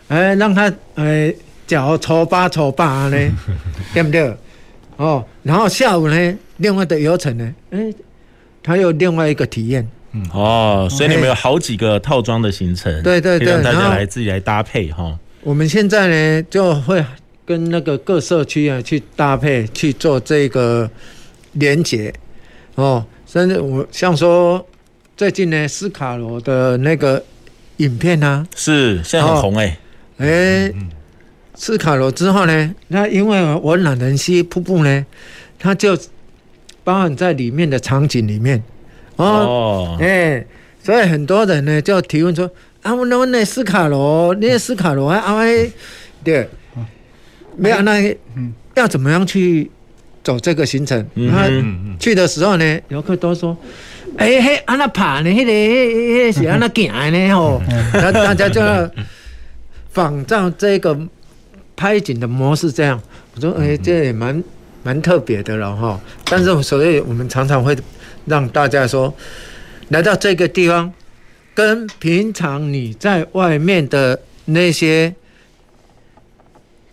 [0.07, 1.33] 哎，让他哎
[1.67, 3.17] 脚搓吧搓吧呢，
[3.93, 4.33] 对不对？
[4.95, 7.91] 哦，然后下午呢，另外的游程呢，哎，
[8.61, 15.19] 他有另外一个体验，嗯，哦，所以你们有好几个套装的行程，对对对，让大家来自己来搭配哈。
[15.43, 17.03] 我们现在呢就会
[17.45, 20.89] 跟那个各社区啊去搭配去做这个
[21.53, 22.13] 连结，
[22.75, 23.05] 哦。
[23.25, 24.63] 甚至我像说，
[25.17, 27.23] 最近呢，斯卡罗的那个
[27.77, 29.77] 影片呢，是现在很红哎、
[30.17, 30.75] 欸，哎、欸，
[31.55, 35.05] 斯卡罗之后呢，那因为我懒人溪瀑布呢，
[35.57, 35.97] 它就
[36.83, 38.63] 包含在里面的场景里面。
[39.15, 40.47] 哦，哎、欸，
[40.83, 42.47] 所以很多人呢就提问说
[42.83, 45.71] 啊，我那那斯卡罗，那斯卡罗啊，哎，
[46.23, 46.47] 对，
[47.57, 48.15] 没有那
[48.75, 49.71] 要怎么样去？
[50.23, 51.49] 走这个行程，他
[51.99, 53.57] 去的时候呢，游客都说
[54.15, 55.25] ：“哎、欸，嘿，安那爬呢？
[55.25, 57.35] 嘿，嘿，嘿，是安那行呢？
[57.35, 58.89] 吼，那大家就要
[59.91, 60.97] 仿照这个
[61.75, 62.97] 拍景的模式，这样。
[63.35, 64.41] 我说，哎、欸，这也蛮
[64.81, 65.99] 蛮特别的了，哈。
[66.23, 67.77] 但是，所以我们常常会
[68.23, 69.13] 让大家说，
[69.89, 70.89] 来到这个地方，
[71.53, 75.13] 跟平常你在外面的那些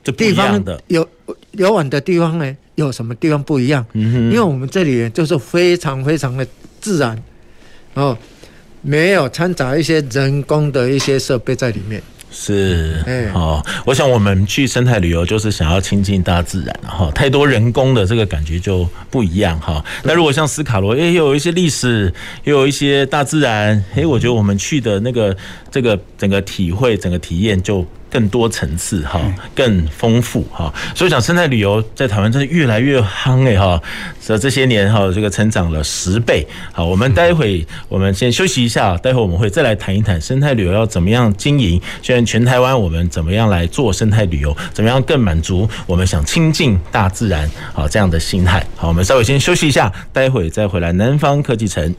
[0.05, 1.09] 地方游
[1.53, 3.85] 游玩的地方呢。”有什么地方不一样？
[3.93, 6.47] 嗯哼，因为我们这里就是非常非常的
[6.81, 7.23] 自然，
[7.93, 8.17] 哦，
[8.81, 12.03] 没有掺杂一些人工的一些设备在里面。
[12.31, 19.85] 是，嗯哦，我想我们去生态旅游就是想要亲近大自然，哈，太多人工的这个感觉就不一样，哈。
[20.05, 22.13] 那如果像斯卡罗，哎，又有一些历史，
[22.45, 25.37] 也有一些大自然，哎，我觉得我们去的那个
[25.71, 27.87] 这个整个体会、整个体验就。
[28.11, 29.21] 更多层次哈，
[29.55, 33.81] 更丰富哈，所以讲生态旅游在台湾真的越来越夯哎哈，
[34.21, 36.47] 这这些年哈，这个成长了十倍。
[36.73, 48.67] 好，我们待会我们先休息一下，待会我们会再来谈一谈生态旅游要怎么样经营，现在全台湾我们怎么样来做生态旅游，怎么样更满足我们想亲近大自然好这样的心态。
[48.77, 51.95] 好，我们稍微先休息一下，待会再回来南方科技城。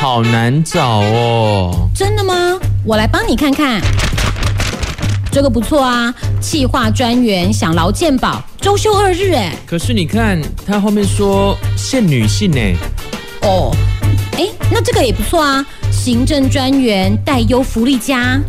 [0.00, 1.88] 好难找哦！
[1.94, 2.58] 真的吗？
[2.84, 3.80] 我来帮你看看。
[5.30, 9.54] 这个不错啊，企划专员想劳健保，周休二日哎。
[9.66, 12.60] 可是你看，他后面说限女性呢。
[13.42, 13.74] 哦，
[14.36, 18.40] 哎，那这个也不错啊，行政专员带优福利家。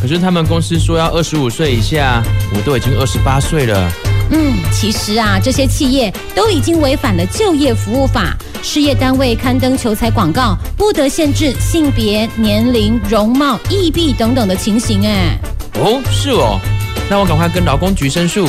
[0.00, 2.22] 可是他们公司说要二十五岁以下，
[2.54, 3.90] 我都已经二十八岁了。
[4.30, 8.36] 嗯，其实啊，这些企业都已经违反了就业服务法。
[8.62, 15.04] 事业单位刊登求才广告，不得限制性别、年龄、容貌、异弊等等的情形。
[15.06, 15.38] 哎，
[15.74, 16.60] 哦，是哦，
[17.08, 18.46] 那我赶快跟劳工局申诉。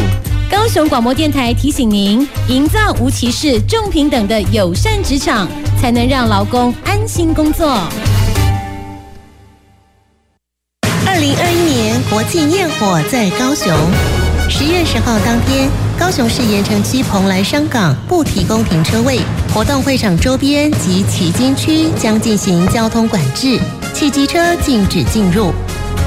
[0.52, 5.48] 高雄广播电台提醒您：营造无歧视、重平等的友善职场，
[5.82, 7.66] 才能让劳工安心工作。
[11.08, 13.72] 二零二一年国庆焰火在高雄。
[14.54, 19.18] 十月十号当天，高雄市盐城区蓬莱商港不提供停车位，
[19.54, 23.58] 活动会场周边及旗津区将进行交通管制，
[23.94, 25.54] 汽机车禁止进入。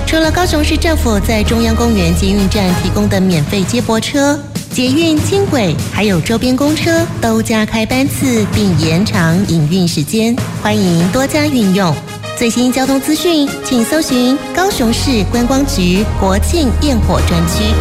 [0.07, 4.39] 除了高雄市政府在中央公园捷运站提供的免费接驳车，
[4.71, 11.93] 捷运、轻轨还有周边公车都加开班次并延长营运时间，欢迎多加运用。
[12.37, 17.73] 最新交通资讯，请搜寻高雄市观光局国庆焰火专区。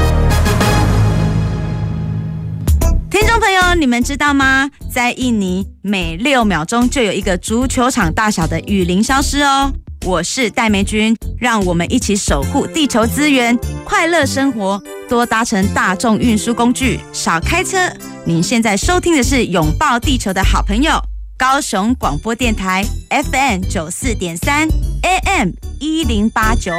[3.14, 4.68] 听众朋友，你们知道吗？
[4.92, 9.72] 在印尼，每六秒钟就有一个足球场大小的雨林消失哦。
[10.04, 17.78] 我是戴梅君，让我们一起守护地球资源，快乐生活，多搭乘大众运输工具，少开车。
[18.26, 20.94] 您现在收听的是拥抱地球的好朋友——
[21.38, 24.68] 高雄广播电台 FM 九四点三
[25.04, 26.72] ，AM 一零八九。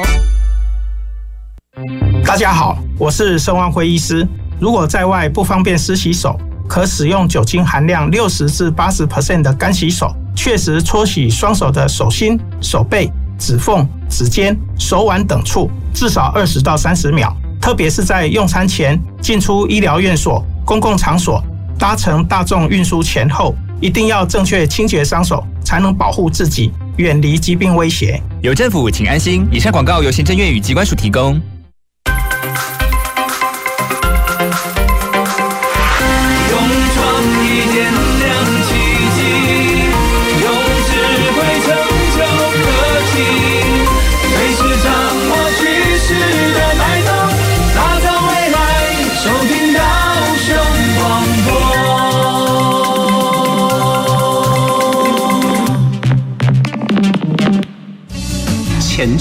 [2.24, 4.26] 大家好，我是盛万辉医师。
[4.58, 6.38] 如果在外不方便湿洗手，
[6.68, 10.14] 可使用酒精含量六十至八十 percent 的干洗手。
[10.36, 17.34] 确实搓洗双手的手心、手背、指缝、指尖、手腕等处，至少二十到三十秒。
[17.60, 21.42] 特别是在用餐前、进出医疗院所、公共场所、
[21.78, 28.20] 搭乘大众运输前后，一定要正确清洁双手，才能保护自己，远离疾病威胁。
[28.42, 29.46] 有政府，请安心。
[29.52, 31.40] 以上广告由行政院与机关署提供。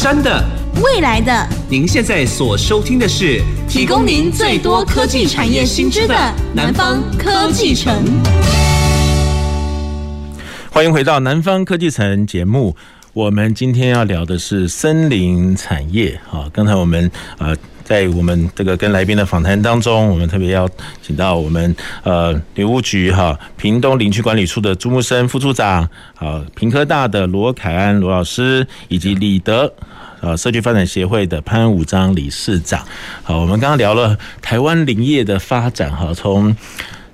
[0.03, 0.43] 前瞻的，
[0.83, 6.13] 未来的，您现在所收听的是提供您最多科技产业新知的
[6.53, 8.03] 南方科技城。
[10.69, 12.75] 欢迎回到南方科技城节目，
[13.13, 16.19] 我们今天要聊的是森林产业。
[16.27, 17.55] 好，刚才我们呃。
[17.85, 20.67] 在我们这个跟来宾的访谈当中，我们特别要
[21.01, 25.85] 请到我们呃林务局哈屏东林区管理处的朱木生副处长，
[26.15, 29.71] 好屏科大的罗凯安罗老师，以及李德
[30.23, 32.83] 呃社区发展协会的潘武章理事长。
[33.21, 36.55] 好，我们刚刚聊了台湾林业的发展哈，从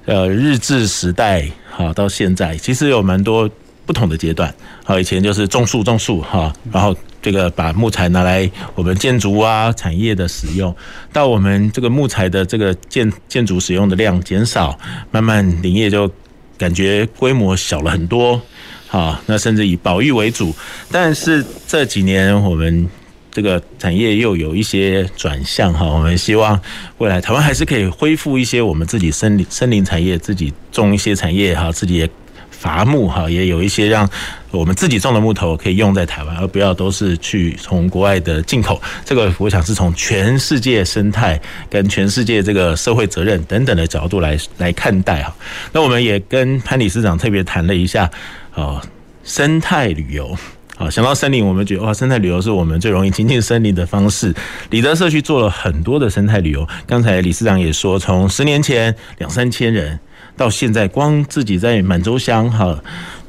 [0.06, 3.50] 呃日治时代好到现在，其实有蛮多
[3.86, 4.54] 不同的阶段。
[4.84, 6.96] 好，以前就是种树种树哈，然后。
[7.22, 10.74] 这个把木材拿来我们建筑啊产业的使用，
[11.12, 14.80] 到我们这个木材的这个建建筑使用的量减少，
[15.12, 16.10] 慢慢林业就
[16.58, 18.42] 感觉规模小了很多，
[18.88, 20.56] 好，那甚至以保育为主。
[20.90, 22.88] 但是这几年我们
[23.32, 26.60] 这个产业又有一些转向哈，我们希望
[26.98, 32.10] 未来台湾还是可以恢复一些我们自己森林森林产业，自己种一些产业哈，自己也。
[32.52, 34.10] 伐木哈，也有一些让
[34.52, 38.82] 我们自己种的木头可以用在台湾，而不要都是去从国外的进口。
[39.06, 41.40] 这个我想是从全世界生态
[41.70, 45.34] 跟全世界这个社会责任等等的角度来来看待哈。
[45.72, 48.12] 那我们也跟潘理事长特别谈了一下
[48.56, 48.82] 哦，
[49.24, 50.38] 生态旅游
[50.80, 54.34] 啊，想到森林，我们觉得哇，生态旅游是我们最容易亲近森林的方式。
[54.70, 60.00] 里德社区做了很多的生态旅游，刚才理事长也说，从十年前两三千人。
[60.38, 62.82] 到现在，光自己在满洲乡哈，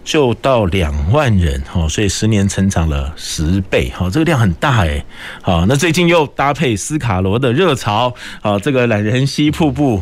[0.04, 5.04] 就到两万人哈，所以十年成长了十倍哈，这个量很大诶。
[5.42, 10.00] 好，那最近又搭配斯卡罗的热潮，好，这个懒人溪瀑布，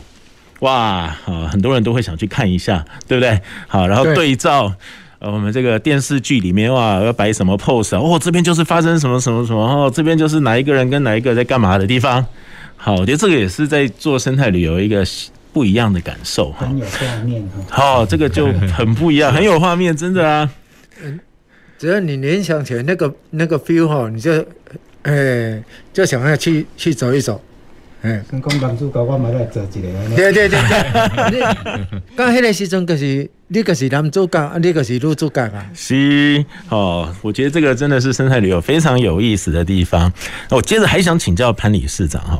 [0.60, 1.16] 哇，
[1.50, 3.40] 很多人都会想去看一下，对不对？
[3.66, 4.74] 好，然后对照
[5.18, 12.24] 呃我们这个电视剧里面哇，要摆什么 pose 哦，这边就是发生什么什么什么哦，这边就是哪一个人跟哪一个在干嘛的地方。
[12.76, 15.04] 好，我觉得这个也是在做生态旅游一个。
[15.50, 20.48] 不一样的感受，很有画面好，这个就很不一样，很有画面，真的啊。
[21.02, 21.18] 嗯，
[21.78, 24.30] 只要你联想起来那个那个 feel 哈，你就，
[25.02, 27.40] 哎、欸，就想要去去走一走。
[28.02, 30.16] 哎，跟讲男主角我们来做一个。
[30.16, 30.60] 对对对
[31.30, 31.40] 对。
[32.14, 35.66] 刚那个时阵就是，你就是男主角，你就是女主角啊。
[35.74, 40.12] 是哦，我觉得这个真的是生态旅游非常有意思的地方。
[40.48, 42.38] 那我接着还想请教潘理事长哈。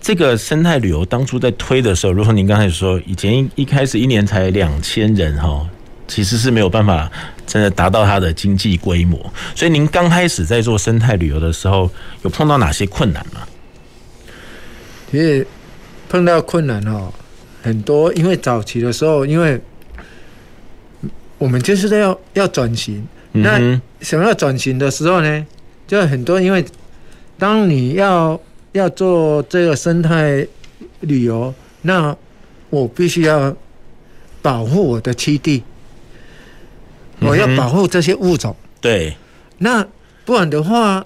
[0.00, 5.68] 这个生态旅游当初在推的时候，如同您刚才说，以前一一开始一年才两千人哈，
[6.06, 7.10] 其实是没有办法
[7.44, 9.18] 真的达到它的经济规模。
[9.56, 11.90] 所以您刚开始在做生态旅游的时候，
[12.22, 13.40] 有碰到哪些困难吗？
[15.10, 15.46] 其实
[16.08, 17.12] 碰到困难哦
[17.62, 19.60] 很多，因为早期的时候，因为
[21.38, 25.46] 我们就是在要要转型，那想要转型的时候呢，
[25.86, 26.64] 就很多因为。
[27.38, 28.40] 当你要
[28.72, 30.46] 要做这个生态
[31.00, 31.52] 旅游，
[31.82, 32.16] 那
[32.70, 33.54] 我必须要
[34.40, 35.62] 保护我的栖地，
[37.20, 38.56] 我要保护这些物种。
[38.80, 39.14] 对，
[39.58, 39.86] 那
[40.24, 41.04] 不然的话，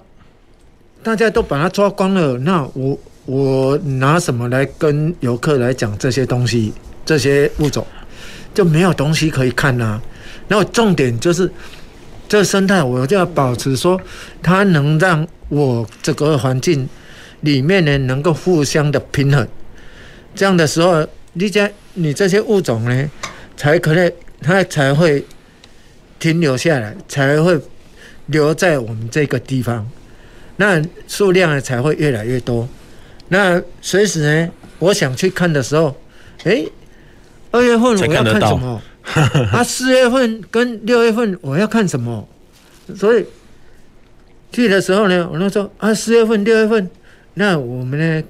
[1.03, 2.97] 大家都把它抓光了，那我
[3.31, 6.73] 我拿什么来跟游客来讲这些东西？
[7.05, 7.87] 这些物种
[8.53, 10.01] 就没有东西可以看啊。
[10.49, 11.49] 然后重点就是
[12.27, 13.97] 这生态，我就要保持说，
[14.43, 16.89] 它能让我这个环境
[17.39, 19.47] 里面呢能够互相的平衡。
[20.35, 23.09] 这样的时候，你这你这些物种呢，
[23.55, 24.11] 才可能
[24.41, 25.23] 它才会
[26.19, 27.57] 停留下来，才会
[28.25, 29.89] 留在我们这个地方。
[30.57, 32.67] 那数量呢才会越来越多。
[33.33, 35.95] 那随时呢，我想去看的时候，
[36.43, 36.69] 诶，
[37.49, 38.81] 二月份我要看什么？
[39.53, 42.27] 啊， 四月份跟六月份我要看什么？
[42.93, 43.25] 所以
[44.51, 46.89] 去的时候呢，我就说啊，四月份、六月份，
[47.35, 48.21] 那我们呢，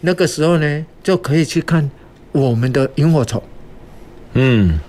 [0.00, 1.90] 那个时候呢，就可以去看
[2.32, 3.42] 我们的萤火虫。
[4.32, 4.80] 嗯，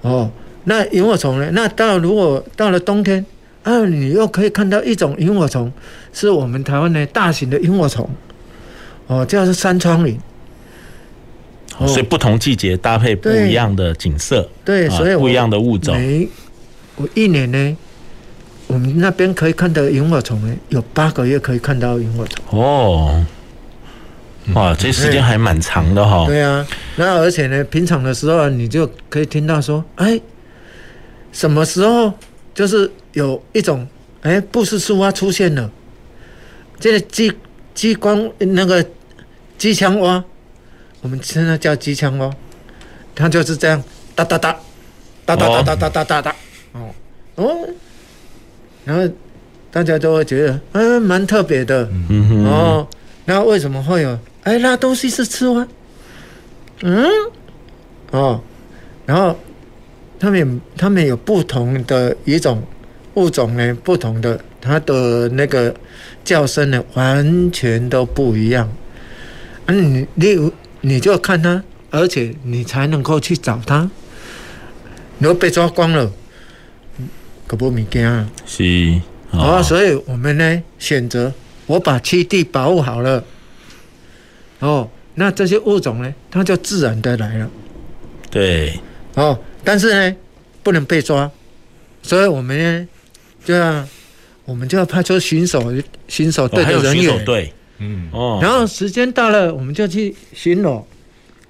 [0.00, 0.30] 哦，
[0.64, 1.50] 那萤火虫呢？
[1.52, 3.26] 那到如果到了冬天
[3.62, 5.70] 啊，你又可以看到一种萤火虫，
[6.14, 8.08] 是我们台湾的大型的萤火虫。
[9.06, 10.18] 哦，这样是山窗林。
[11.86, 15.94] 所以不同季节搭配不一样的景色，对，所以不一样的物种。
[15.94, 16.26] 每
[16.96, 17.76] 我一年呢，
[18.66, 22.58] 我们那边可以看到萤火虫呢，有八个月可以看到萤火虫。
[22.58, 23.26] 哦，
[24.54, 26.24] 哇，这时间还蛮长的哈。
[26.24, 30.18] 对啊，那而且呢，平常的时候你就可以听到说，哎，
[31.30, 32.10] 什么时候
[32.54, 33.86] 就是有一种
[34.22, 35.70] 哎布氏树蛙出现了，
[36.80, 37.30] 这个激
[37.74, 38.82] 激光那个
[39.58, 40.22] 机枪蛙。
[41.02, 42.30] 我们现在叫机枪蛙，
[43.14, 43.82] 它就是这样
[44.14, 44.56] 哒哒哒，
[45.24, 46.22] 哒哒哒哒哒哒哒。
[46.22, 46.36] 哒，
[46.72, 46.94] 哦。
[47.36, 47.68] 哦，
[48.84, 49.06] 然后
[49.70, 52.88] 大家都会觉得嗯蛮特别的，嗯，哦，
[53.26, 54.18] 那为什么会有？
[54.44, 55.68] 哎，那东西是吃蛙，
[56.82, 57.06] 嗯，
[58.10, 58.40] 哦，
[59.04, 59.36] 然后
[60.18, 60.46] 他们有
[60.78, 62.62] 他们有不同的一种
[63.14, 65.74] 物种呢，不同的它的那个
[66.24, 68.66] 叫声呢，完全都不一样。
[69.66, 70.52] 嗯，你你。
[70.82, 73.90] 你就看他，而且你才能够去找他。
[75.18, 76.12] 如果被抓光了，
[77.48, 78.30] 可不米惊啊！
[78.46, 79.00] 是
[79.32, 81.32] 哦，所以我们呢选择
[81.64, 83.24] 我把栖地保护好了，
[84.60, 87.50] 哦，那这些物种呢，它就自然的来了。
[88.30, 88.78] 对，
[89.14, 90.16] 哦，但是呢
[90.62, 91.28] 不能被抓，
[92.00, 92.88] 所以我们呢
[93.44, 93.84] 就要
[94.44, 95.72] 我们就要派出巡守
[96.06, 97.24] 巡守队的人员。
[97.24, 97.52] 对。
[97.78, 100.82] 嗯哦，然后时间到了，我们就去巡逻。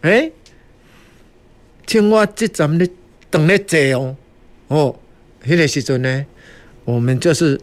[0.01, 0.31] 哎，
[1.87, 2.89] 青蛙这咱们的
[3.31, 4.17] 等的坐哦，
[4.69, 5.01] 哦，
[5.45, 6.27] 那个时阵呢，
[6.85, 7.61] 我们就是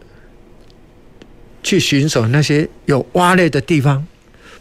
[1.62, 4.06] 去巡守那些有蛙类的地方，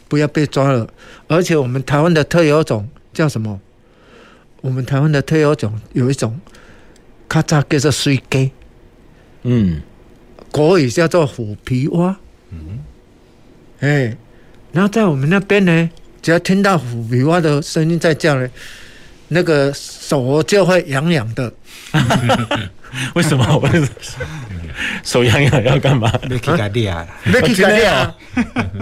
[0.08, 0.92] 不要被抓了。
[1.28, 3.60] 而且我们台湾的特有种叫什么？
[4.60, 6.40] 我们台湾的特有种有一种，
[7.28, 8.52] 咔嚓叫做水鸡，
[9.42, 9.80] 嗯，
[10.52, 12.16] 国语叫做虎皮蛙，
[12.50, 12.78] 嗯。
[13.82, 14.16] 哎，
[14.70, 15.90] 然后在我们那边呢，
[16.22, 18.48] 只要听到虎皮蛙的声音在叫呢，
[19.28, 21.52] 那个手就会痒痒的。
[23.14, 23.44] 为什么？
[25.02, 26.12] 手痒痒要干嘛？
[26.28, 27.06] 没去改掉啊！
[27.24, 28.16] 没去改掉啊！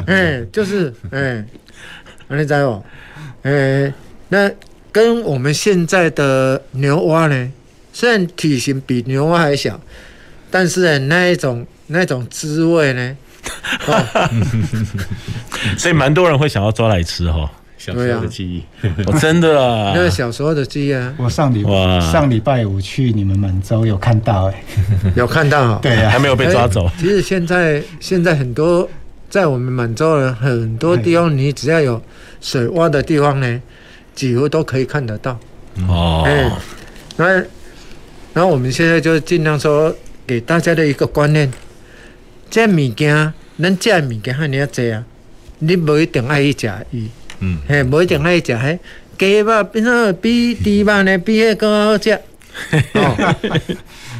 [0.07, 1.43] 哎，就是哎，
[2.29, 2.85] 你知哦？
[3.43, 3.93] 哎，
[4.29, 4.51] 那
[4.93, 7.53] 跟我们现在的牛蛙呢，
[7.93, 9.81] 虽然体型比牛蛙还小，
[10.51, 13.17] 但是呢，那一种那一种滋味呢？
[15.76, 18.64] 所以蛮多人会想要抓来吃哈，小时候的记忆，
[19.07, 21.64] 我真的啊，那个小时候的记忆啊，我上礼
[22.12, 24.62] 上礼拜五去你们满洲有看到哎，
[25.16, 26.91] 有看到，对啊，还没有被抓走。
[26.99, 28.88] 其实现在现在很多
[29.28, 32.01] 在我们满洲人很多地方，你只要有
[32.41, 33.61] 水洼的地方呢，
[34.14, 35.38] 几乎都可以看得到。
[35.88, 36.51] 哦，哎，
[37.16, 37.26] 那
[38.32, 39.95] 然后我们现在就尽量说
[40.26, 41.51] 给大家的一个观念。
[42.51, 45.05] 这物件，咱食物件还你要济啊？
[45.63, 47.09] 你无一定爱去食伊，
[47.41, 48.79] 嗯，嘿，不一定爱去食嘿。
[49.19, 52.11] 鸡肉变成比猪肉呢，比迄个好食。
[52.95, 53.35] 哦，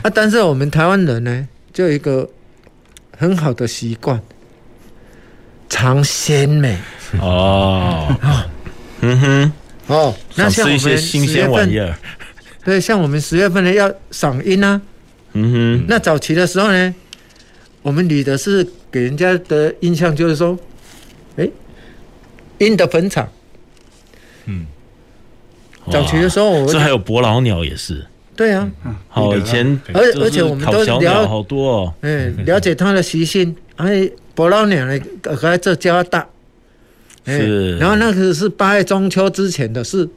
[0.03, 2.29] 啊，但是我们台湾人呢，就有一个
[3.17, 4.21] 很好的习惯，
[5.71, 6.77] 尝鲜美。
[7.19, 8.15] 哦，
[9.01, 9.53] 嗯哼，
[9.87, 11.97] 哦，那像我们十月份，
[12.63, 14.81] 对，像我们十月份呢要赏樱啊，
[15.33, 16.95] 嗯哼，那早期的时候呢。
[17.83, 20.59] 我们女的是给人家的印象就是说，
[21.37, 21.49] 哎，
[22.59, 23.29] 鹰的坟场，
[24.47, 24.67] 嗯，
[25.91, 28.07] 早期的时候我，这还有伯劳鸟也是，
[28.37, 28.71] 对啊，
[29.09, 34.99] 好以前，而而且我们都了好多哦，嗯，了解它的习性，哎，伯伯劳鸟呢，
[35.41, 36.27] 还在加大。
[37.27, 40.09] 是，然后那个是八月中秋之前的事，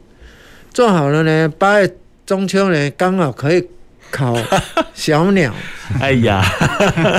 [0.72, 1.94] 做好了呢，八月
[2.24, 3.68] 中秋呢刚好可以
[4.14, 4.36] 烤
[4.94, 5.52] 小鸟。
[6.00, 6.40] 哎呀，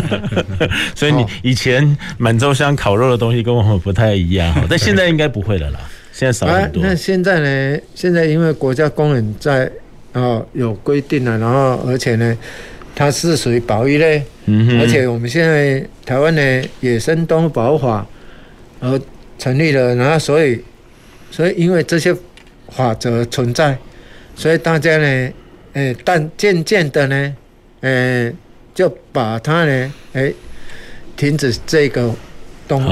[0.96, 5.80] 所以你以前满洲乡烤肉的东西跟我们不太一样， 但现在应该不会了啦，
[6.14, 6.82] 现在少很多。
[6.82, 7.80] 啊、那现在呢？
[7.94, 9.70] 现在因为国家公园在
[10.14, 12.38] 啊有规定了，然后而且呢，
[12.96, 18.06] 它是属于保育类，嗯，而且我们现在台湾的野生动物保护法
[18.80, 19.00] 而。
[19.38, 20.64] 成立了，然后所以，
[21.30, 22.16] 所以因为这些
[22.70, 23.78] 法则存在，
[24.34, 25.30] 所以大家呢，
[25.76, 27.36] 诶，但渐渐的呢，
[27.82, 28.34] 诶，
[28.74, 30.34] 就把它呢，诶，
[31.16, 32.14] 停止这个
[32.68, 32.84] 动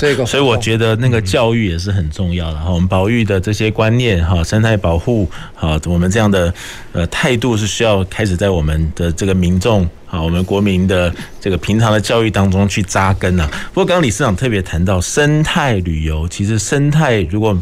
[0.00, 0.24] 这个。
[0.24, 6.52] 所以我觉得那个教育也是很重要的哈，我们保育的这些观念哈，生态保护哈，我们这样的
[6.92, 9.88] 呃态度是需要开始在我们的这个民众。
[10.10, 13.46] 啊，我们国民的这个平常的教育当中去扎根啊。
[13.74, 17.54] 不过刚刚李市长特别谈到生态旅游，其实生态如果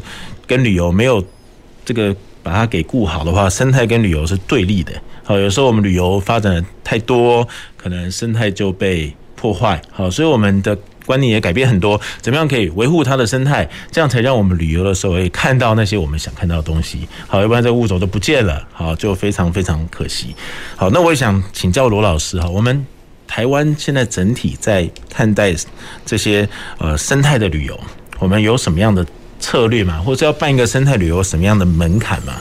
[0.46, 1.20] 跟旅游没有
[1.84, 2.14] 这个
[2.46, 4.92] 把它给顾好的话，生态跟旅游是对立的。
[5.24, 9.82] 好，有时候我们旅游发展的太多，可能生态就被破坏。
[9.90, 10.78] 好，所以我们的。
[11.06, 13.64] 观念也改变很多，怎么样可以维护它的生态？
[13.92, 17.06] 这样才让我们旅游的时候可以看到那些我们想看到的东西。
[17.28, 20.34] 好，要不然这物种都不见了，好，就非常非常可惜。
[20.74, 22.84] 好，那我也想请教罗老师哈，我们
[23.28, 25.54] 台湾现在整体在看待
[26.04, 27.80] 这些呃生态的旅游，
[28.18, 29.06] 我们有什么样的
[29.38, 29.98] 策略嘛？
[29.98, 32.34] 或者要办一个生态旅游，什么样的门槛嘛？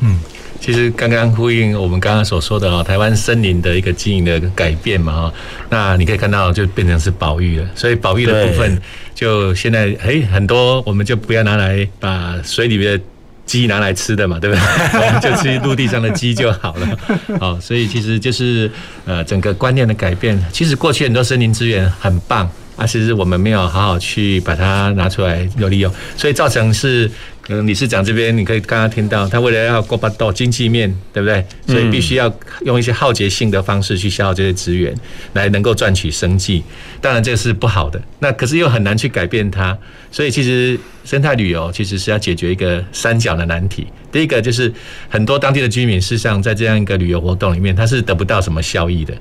[0.00, 0.18] 嗯。
[0.62, 5.34] 其实刚刚呼应我们刚刚所说的啊，台湾森林的一个经营的改变嘛哈，
[5.70, 8.78] 那你可以看到就变成是保育了，所以保育的部分
[9.14, 13.04] 就现在诶很多我们就不要拿来把水里面的
[13.46, 15.00] 鸡拿来吃的嘛，对不对？
[15.00, 16.98] 我们就吃陆地上的鸡就好了。
[17.40, 18.70] 好，所以其实就是
[19.06, 20.38] 呃整个观念的改变。
[20.52, 22.46] 其实过去很多森林资源很棒，
[22.80, 27.10] 啊，其实我们没有好好去把它拿出来有利用，所以造成是。
[27.52, 31.44] 嗯，理事长这边你可以刚刚听到，他为了要过巴到经济面对不对？
[31.66, 32.32] 所以必须要
[32.64, 34.94] 用一些浩劫性的方式去消耗这些资源，
[35.32, 36.62] 来能够赚取生计。
[37.00, 39.76] 当然这是不好的，那可是又很难去改变它。
[40.12, 43.84] 所以其实生态旅游其实是要解决一个三角的难题。
[44.12, 44.72] 第一个就是
[45.08, 49.12] 很多当地的居民事实上在这样一个旅游活动里面，他是得不到什么效益的。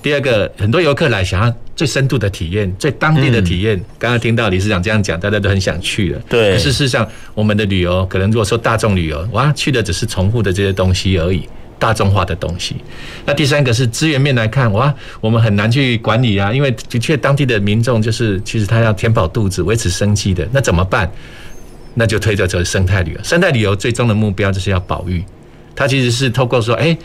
[0.00, 3.76] 第二个，很多游客来想要最深度的体验、最当地的体验。
[3.98, 6.20] 刚刚听到理事长这样讲，大家都很想去了。
[6.28, 11.48] 对，可是事实上，我们的旅游可能如果说大众旅游，哇，去的只是重复的这些东西而已，
[11.80, 12.76] 大众化的东西。
[13.26, 21.10] 那第三个是资源面来看，哇，我们很难去管理啊，因为的确当地的民众就是其实他要填饱肚子、维持生计的，那怎么办？
[21.94, 23.20] 那就推着这个生态旅游。
[23.24, 25.24] 生态旅游最终的目标就是要保育，
[25.74, 26.96] 它其实是透过说，哎，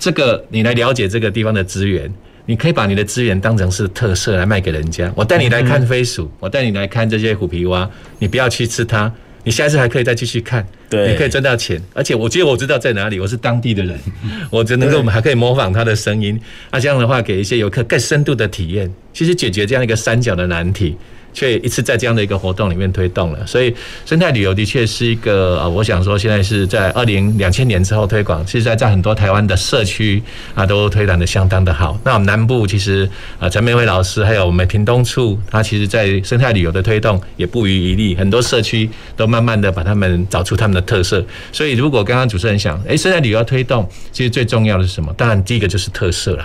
[0.00, 2.12] 这个你来了解这个地方的资源。
[2.50, 5.08] 你可以把你的资源当成是特色来卖给人家。
[5.14, 7.88] 我带你来看飞鼠，我带你来看这些虎皮蛙，
[8.18, 9.08] 你不要去吃它，
[9.44, 11.80] 你下次还可以再继续看，对，你可以赚到钱。
[11.94, 13.96] 而且我觉得我知道在哪里，我是当地的人，
[14.50, 16.40] 我只能够我们还可以模仿它的声音。
[16.72, 20.96] 那这样的话，给一些游客更深度的体验，其实解决这样一个三角的难题。
[21.32, 23.74] 却一次在这样的一个活动里面推动了，所以
[24.04, 30.22] 生态旅游的确是一个呃，我想说现在是在二零两千年之后推广，其实在在很多台湾的社区
[30.54, 31.98] 啊都推广的相当的好。
[32.04, 33.08] 那我们南部其实
[33.38, 41.24] 啊陈明惠老师还有我们屏东处，他其实在生态旅游的推动也不遗余力，很多社区都慢慢的把他们找出他们的特色。
[41.52, 45.12] 所以如果刚刚主持人想，诶，生态旅游推动，其实最重要的是什么？
[45.16, 46.44] 当然第一个就是特色了。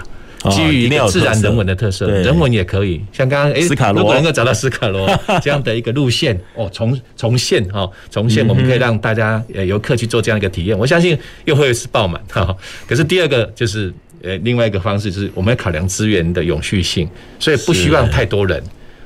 [0.49, 3.61] 基于一个自然人文的特色，人文也可以，像刚刚诶，
[3.93, 5.09] 如果能够找到斯卡罗
[5.41, 12.55] 这样的一个路线哦，重重现哈，重现，我们可以让大家呃游客去做这样一个体验，我相信又会是爆满哈。
[12.87, 17.07] 可是第二个就是呃另外一个方式，就是我们要考量资源的永续性，
[17.39, 18.61] 所以不希望太多人，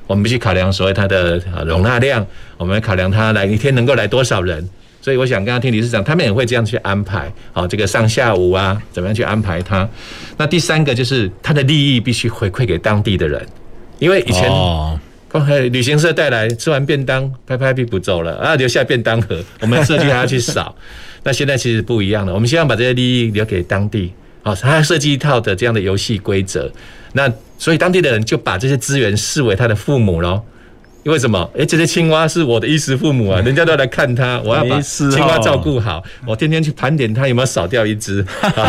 [0.08, 2.26] 我们必须考量所谓它的容纳量，
[2.58, 4.68] 我们要考量它来一天能够来多少人。
[5.10, 9.90] 所以我想刚刚听理事长，他们也会这样去安排，好，这个上下午啊，怎么样去安排它？
[10.38, 13.44] 那第三个就是它的利益必须回馈给当地的人，
[13.98, 14.48] 因为以前
[15.28, 20.76] 刚才旅行社带来吃完便当，拍拍屁股走了啊，留下便当盒，我们设计还要去扫。
[21.26, 26.72] 那现在其实不一样了，我们希望把这些利益留给当地，好，他要设计一套的这样的游戏规则。
[27.14, 30.40] 那所以当地的人就把这些资源视为他的父母喽。
[31.06, 31.50] 为什么？
[31.58, 33.40] 哎，这些青蛙是我的衣食父母啊！
[33.42, 36.04] 人家都要来看它，我要把青蛙照顾好。
[36.28, 38.24] 我天天去盘点它有没有少掉一只，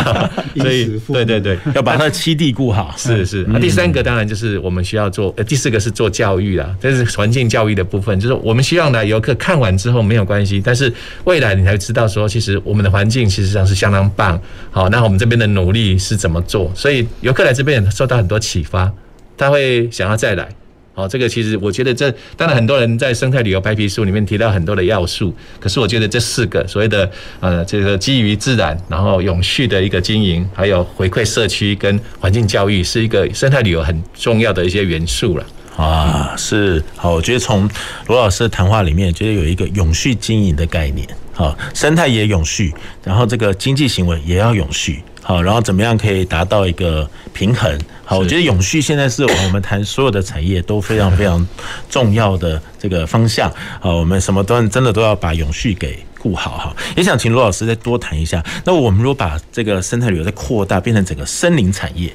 [0.57, 2.93] 所以对对对，要把它的栖地顾好。
[2.97, 3.45] 是 是。
[3.49, 8.17] 那第三个当然就是我们需要做，呃，第四个是做教育啦，这是环境教育的部分。
[8.19, 10.91] 就是我们希望呢，游客看完之后没有关系，但是
[11.25, 14.39] 未来你才知道说，其实我们的环境其实上是相当棒。
[14.71, 16.71] 好，那我们这边的努力是怎么做？
[16.73, 18.91] 所以游客来这边受到很多启发，
[19.37, 20.47] 他会想要再来。
[20.93, 35.45] 哦，这个其实我觉得这当然很多人在生态旅游白皮书里面提到很多的要素，可是我觉得这四个所谓的呃这个基于自然，然后永续的一个经营，还有回馈社区跟环境教育，是一个生态旅游很重要的一些元素了。
[35.77, 37.67] 啊，是好，我觉得从
[38.07, 41.07] 罗老师的谈话里面，觉得有一个永续经营的概念。
[41.33, 42.73] 好，生态也永续，
[43.05, 45.01] 然后这个经济行为也要永续。
[45.23, 47.79] 好，然后怎么样可以达到一个平衡？
[48.03, 51.47] 好，我觉得永续现在是我们谈所有的产业都非常非常
[51.89, 53.51] 重要的这个方向。
[53.79, 56.75] 好，我们什么都真的都要把永续给顾好哈。
[56.95, 58.43] 也想请罗老师再多谈一下。
[58.65, 62.11] 那我们如果把这个生态旅游再扩大，变成整个森林产业，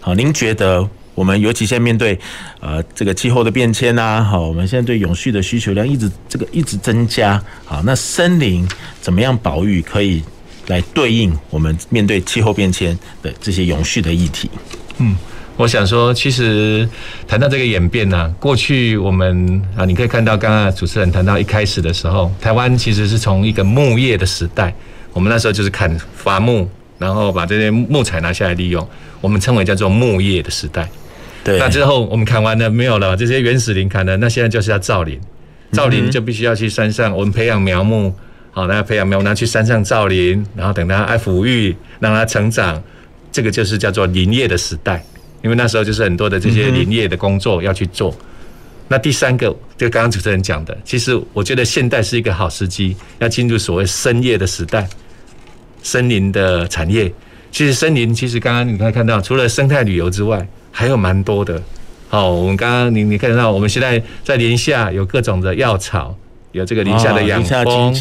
[0.00, 0.88] 好，您觉得？
[1.14, 2.16] 我们尤其现在面对，
[2.60, 8.64] 呃，这个气候的变迁呐，好，我们现在对永续的需求量一直这个一直增加，好，那森林
[9.00, 10.22] 怎么样保育可以
[10.68, 14.48] 来对应我们面对气候变迁的这些永续的议题？
[14.98, 15.16] 嗯，
[15.56, 16.88] 我想说，其实
[17.26, 24.74] 谈到这个演变呢，过去我们啊，你可以看到刚刚主持人谈到一开始的时候，台湾其实是从一个木业的时代，
[25.12, 28.88] 我们那时候就是砍伐木，然后把这些木材拿下来利用，
[29.20, 30.88] 我们称为叫做木业的时代。
[31.44, 35.18] 对，那之后我们砍完了没有了，这些原始林砍了，那现在就是要造林，
[35.72, 38.14] 造林就必须要去山上，我们培养苗木，
[38.58, 42.82] 好，那培养苗木，那去山上造林，然后等它爱抚育，让它成长，
[43.30, 45.00] 这个就是叫做林业的时代，
[45.44, 48.12] 因为那时候就是很多的这些林业的工作要去做。
[48.88, 49.46] 那第三个，
[49.76, 54.88] 就刚刚主持人讲的，其实我觉得现代是一个好时机，要进入所谓深业的时代，
[55.80, 57.12] 森林的产业。
[57.52, 61.62] 其实森林，其实刚刚你可以看到，除了生态旅游之外，还有蛮多的，
[62.08, 66.18] 好，我们刚刚你你看到，我们现在在林下有各种的药草，
[66.52, 67.94] 有这个林下的养蜂，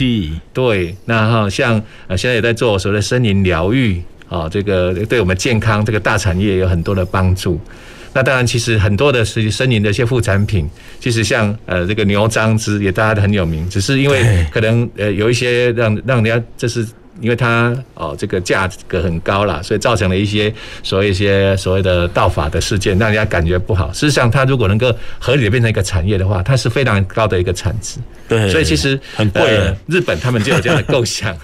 [0.53, 7.59] 对，那哈像呃现在也在做所谓的森林疗愈，啊，这个对我们健康这个大产业有很多的帮助。
[8.13, 10.69] 那当然，其实很多的是森林的一些副产品，
[10.99, 16.87] 其实像呃这个牛樟芝也大家都很有名，只是因为可能呃有一些让让人家这是。
[17.19, 20.53] 因为它哦，这个价格很高啦，所以造成了一些
[20.83, 23.91] 所谓一些所谓的盗法的事件，让人家感觉不好。
[23.91, 27.99] 事实上，它如果能够合理的变成一个产业的话，它是非常高的一个产值。
[28.27, 29.41] 对，所以其实很贵。
[29.41, 31.35] 呃，日本他们就有这样的构想，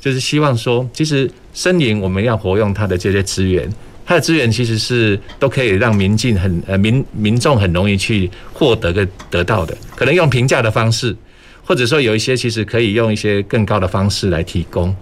[0.00, 3.68] 就是希望说，其实森林我们要活用它的这些资源，
[4.04, 11.16] 它的资源其实是都可以让民进很呃民民众很容易去获得个得到的，可能用平价的方式，
[11.64, 14.94] 或者说有一些其实可以用一些更高的方式来提供。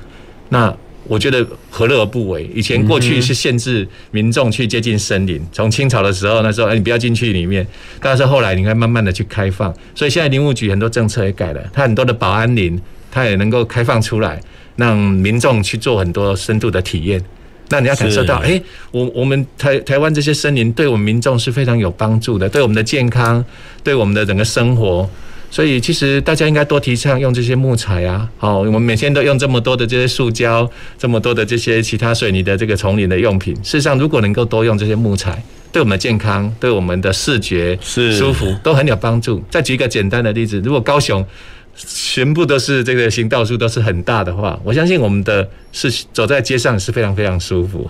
[0.54, 0.74] 那
[1.06, 2.48] 我觉得何乐而不为？
[2.54, 7.66] 以前过去是限制民众去接近森林，从清朝的时候，那时候哎，你不要进去里面。
[8.00, 12.80] 但是后来你看，慢慢的去开放，所以现在林务局很多政策也改了，它很多的保安林，
[13.10, 14.40] 它也能够开放出来，
[14.76, 17.22] 让民众去做很多深度的体验。
[17.68, 18.58] 那你要感受到，哎，
[18.90, 23.44] 我我们台台湾这些森林对我们民众是非常有帮助的，对我们的健康，
[23.82, 25.08] 对我们的整个生活。
[25.54, 33.54] 所以其实大家应该多提倡用这些木材啊，好，我们每天都用这么多的这些塑胶，这么多的这些其他水泥的这个丛林的用品。
[33.62, 35.40] 事实上，如果能够多用这些木材，
[35.70, 39.44] 对我们的健康、对我们的视觉是舒服都很有帮助。
[39.48, 41.24] 再举一个简单的例子，如果高雄
[41.76, 47.88] 全部都是这个行道树都是很大的话，我相信我们的是走在街上是非常非常舒服。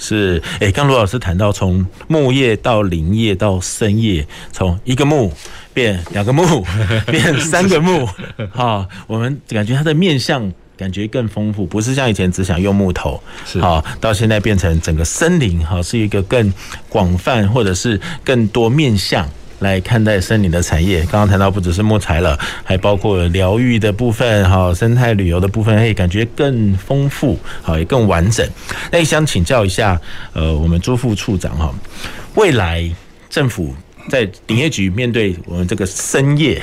[0.00, 0.02] 嗯。
[0.02, 5.30] 是，哎，刚罗老师谈到从木业到林业到森业，从一个木
[5.74, 6.64] 变两个木，
[7.06, 8.08] 变三个木，
[8.50, 13.22] 好，我们感觉它的面向感觉更丰富，不是像以前只想用木头，
[13.60, 16.50] 好，到现在变成整个森林，哈，是一个更
[16.88, 19.28] 广泛或者是更多面向。
[19.60, 28.46] 来看待森林的产业，刚刚谈到不只是木材了，还包括疗愈的部分，哈，生态旅游的部分，哎，感觉更丰富，好，也更完整。
[28.90, 30.00] 那也想请教一下，
[30.32, 31.72] 呃，我们朱副处长哈，
[32.34, 32.90] 未来
[33.28, 33.74] 政府
[34.08, 36.60] 在林业局面对我们这个森业，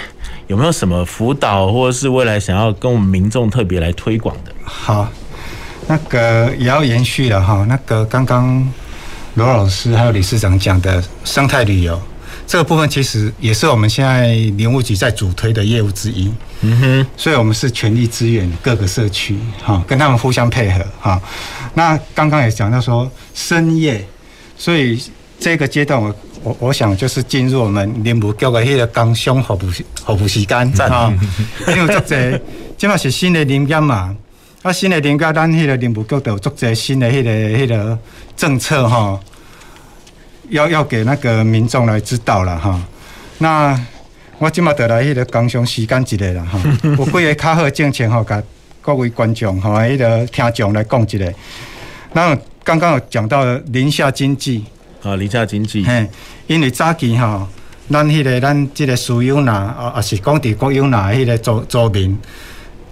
[0.48, 4.52] 有没有什么辅导，或者是未来想要跟我们民众特别来推广的？
[4.64, 5.10] 好，
[5.88, 8.68] 那个也要延续了哈，那个刚刚
[9.36, 12.02] 罗老师还有理事长讲的生态旅游。
[12.48, 16.32] 这个部分其实也是我们现在林务局在主推的业务之一，
[16.62, 21.22] 嗯哼，所以我们是全力支援各个社区，哈，跟他们互相配合，哈。
[21.74, 24.02] 那刚刚也讲到说深夜，
[24.58, 24.98] 所以
[25.38, 31.14] 这个阶段我我我想就是进入我们林务局的那个工商服务服务时间，哈，
[31.76, 32.42] 因为这个
[32.78, 34.16] 这嘛是新的林业嘛，
[34.62, 38.00] 啊，新的林业咱那个林务局都有做这新的那个那个
[38.38, 39.20] 政策，哈。
[40.50, 42.82] 要要给那个民众来知道了哈，
[43.40, 43.80] 那
[44.38, 46.60] 我今嘛得来迄个工商时间一个了哈，
[46.98, 48.42] 有几个较好政策吼，甲
[48.82, 51.34] 各位观众吼，迄个听众来讲一个。
[52.14, 53.44] 那刚刚有讲到
[53.74, 54.64] 林下经济，
[55.04, 56.08] 啊，林下经济，嘿，
[56.48, 57.48] 因为早期吼，
[57.90, 62.18] 咱迄个咱即个私有呐，啊也是讲伫国有呐，迄个租租民，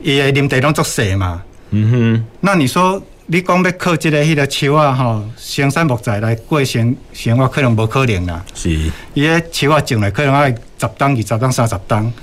[0.02, 1.42] 伊的林地拢足细嘛。
[1.72, 2.26] 嗯哼。
[2.42, 8.44] 那你说你讲要靠即个迄个树啊吼，生产木材来过生生活，可能无可能啦。
[8.54, 8.92] 是。
[9.14, 12.14] 伊个树啊种来可能爱十吨、二十吨、三十吨。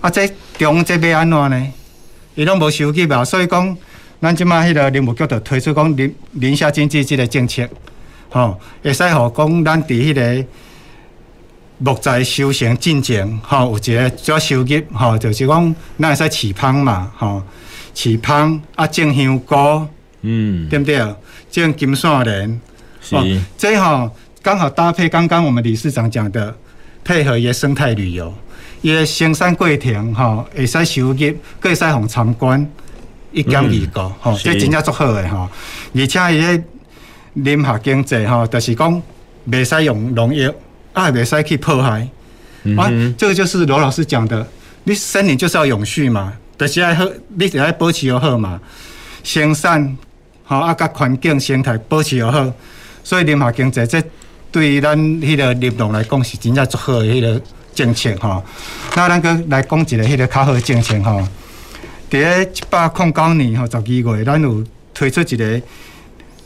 [0.00, 1.72] 啊，这中这要安怎呢？
[2.34, 3.76] 伊拢无收入啊，所以讲，
[4.20, 7.68] 咱即卖迄个林务局就推出讲林林下经济即个政策，
[8.30, 10.46] 吼，会使互讲咱伫迄个。
[11.84, 17.42] 木材收成进前，吼有一个主要收入，吼就是讲咱会使饲芳嘛，吼
[17.92, 19.56] 饲芳啊种香菇，
[20.22, 20.98] 嗯，对不对？
[21.50, 22.60] 像金线莲，
[23.00, 23.24] 是，哦、
[23.58, 24.10] 这吼
[24.42, 26.54] 刚好搭配刚刚我们理事长讲的，
[27.04, 28.32] 配合一个生态旅游，
[28.80, 32.66] 一个生产过程，吼会使收入，佫会使互参观
[33.32, 35.48] 一检二个，吼、嗯，这真正足好诶，吼，
[35.94, 36.64] 而且伊个
[37.34, 39.02] 林下经济，吼，就是讲
[39.48, 40.52] 袂使用农药。
[40.94, 42.06] 啊，袂使去破坏，
[42.64, 44.46] 嗯、啊，这个就是罗老师讲的，
[44.84, 48.60] 你森林就是要永续嘛，就是爱好，你得爱保持要好嘛，
[49.24, 49.96] 生产，
[50.44, 52.52] 好啊，甲环境生态保持又好，
[53.02, 54.02] 所以林下经济这
[54.50, 57.40] 对于咱迄个林农来讲是真正足好的迄个
[57.72, 58.44] 政策吼。
[58.94, 61.26] 那咱搁来讲一个迄个较好诶政策吼，
[62.10, 64.62] 伫个一百零九年吼十二月，咱有
[64.92, 65.62] 推出一个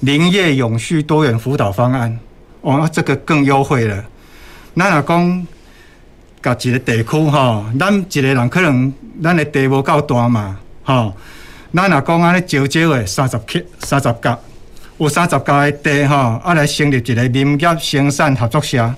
[0.01, 2.17] 林业永续多元辅导方案，
[2.61, 4.05] 哦，这个更优惠了。
[4.77, 5.47] 咱若讲，
[6.43, 8.93] 甲一个地区吼，咱一个人可能
[9.23, 11.13] 咱的地无够大嘛，吼。
[11.77, 14.39] 咱若讲安尼少少的三十克、三十甲，
[14.97, 18.95] 有三十甲的地吼，啊来成立一个林业生产合作社。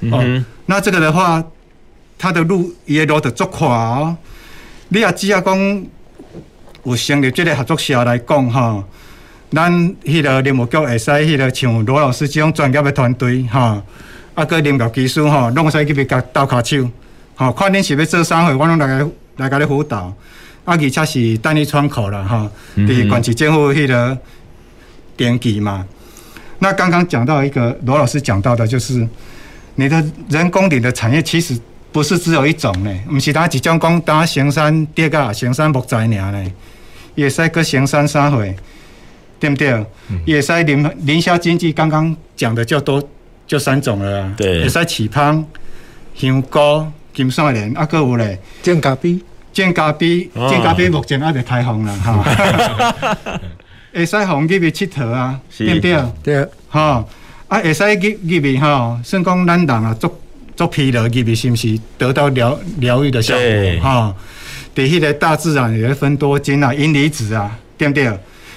[0.00, 0.44] 嗯哼。
[0.64, 1.44] 那这个的话，
[2.18, 4.16] 它的路伊的路得足宽哦。
[4.88, 5.84] 你也只要讲
[6.84, 8.82] 有成立这个合作社来讲吼，
[9.50, 9.70] 咱
[10.02, 13.82] 迄个林务局会使迄个像罗老师这种专业的团队吼。
[14.34, 16.88] 啊，个林业技术吼，拢会使去别甲斗骹手，
[17.36, 20.10] 吼，看恁是要做啥货，我拢来个来甲你辅导。
[20.64, 24.16] 啊，而且是单一窗口了哈，伫县市政府迄个
[25.16, 25.86] 登记嘛。
[26.58, 29.06] 那刚刚讲到一个罗老师讲到的，就是
[29.74, 31.58] 你的人工林的产业其实
[31.90, 36.52] 不是只有一种呢，毋是单一种讲单生产竹啊，生产木材尔呢，
[37.14, 38.44] 也使个生产啥货，
[39.40, 39.84] 对不对？
[40.24, 43.02] 也使林林下经济刚刚讲的就多。
[43.44, 45.44] 就三种了，对，会使起芳、
[46.14, 49.18] 香菇、金线莲，啊，阁有咧，种咖啡，
[49.52, 53.40] 种咖啡，正咖啡，目前还未开放啦，哈。
[53.94, 56.02] 会使红入去佚佗啊，对不对？
[56.22, 57.04] 对，哈，
[57.48, 60.10] 啊，会使入入去哈，算讲咱人啊，足
[60.56, 63.80] 足疲劳入去，是毋是得到疗疗愈的效果？
[63.82, 64.14] 哈，
[64.74, 68.10] 伫，迄个大自然也会分多精啊，阴离子啊，对不对？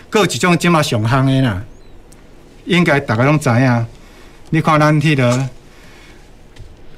[0.10, 1.62] 阁有一种即嘛上夯的啦，
[2.64, 3.86] 应该大家拢知影。
[4.52, 5.50] 你看咱迄个，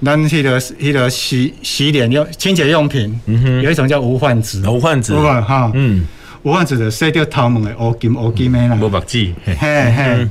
[0.03, 6.05] 咱迄个迄个洗洗脸用清洁用品，嗯哼，有一种叫无患子，无患子，无哈，嗯，
[6.43, 9.55] 无患子的洗掉头毛的乌金乌金的啦，无目子，嘿。
[9.55, 10.27] 嘿，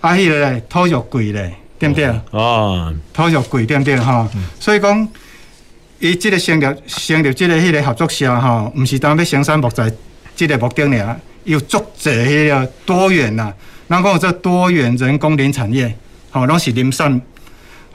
[0.00, 2.06] 啊，迄个嘞，土肉贵嘞，对不对？
[2.30, 3.96] 哦，土肉贵对不对？
[3.96, 4.28] 哈，
[4.58, 5.08] 所以讲，
[6.00, 9.90] 伊即个成立成立即个迄个合作社哈，毋是单要生产木材，
[10.34, 13.52] 即个目的尔，有足侪迄个多元呐，
[13.88, 15.94] 咱讲有这多元人工林产业。
[16.30, 17.18] 吼，拢是林产，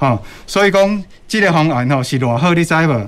[0.02, 3.08] 吼，所以讲，即个方案吼是偌好，你知无？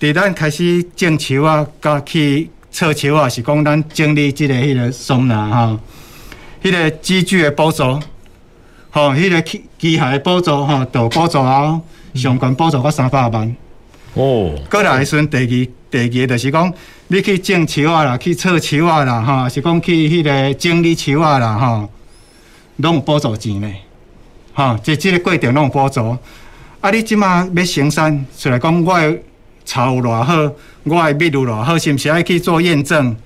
[0.00, 5.78] 伫咱开始种树啊，甲去测树啊，是讲咱整理即个迄个松林吼，
[6.60, 7.84] 迄个机具的补助，
[8.90, 11.80] 吼，迄个机机械的补助，吼，都补助啊，
[12.14, 13.56] 上悬补助到三百万。
[14.14, 14.50] 哦。
[14.68, 16.74] 过来时阵，第二第二个就是讲，
[17.06, 21.88] 你去种树啊啦，去测树啊啦，哈，是讲去迄个整理树啊啦，哈，
[22.78, 23.83] 拢有补助钱
[24.56, 24.74] 呢。
[24.74, 26.16] 哈，即即个过程拢有补助。
[26.80, 29.18] 啊，你即马要生产出来讲，我的
[29.64, 30.52] 草有偌好，
[30.84, 33.16] 我的蜜有偌好，是毋是爱去做验证？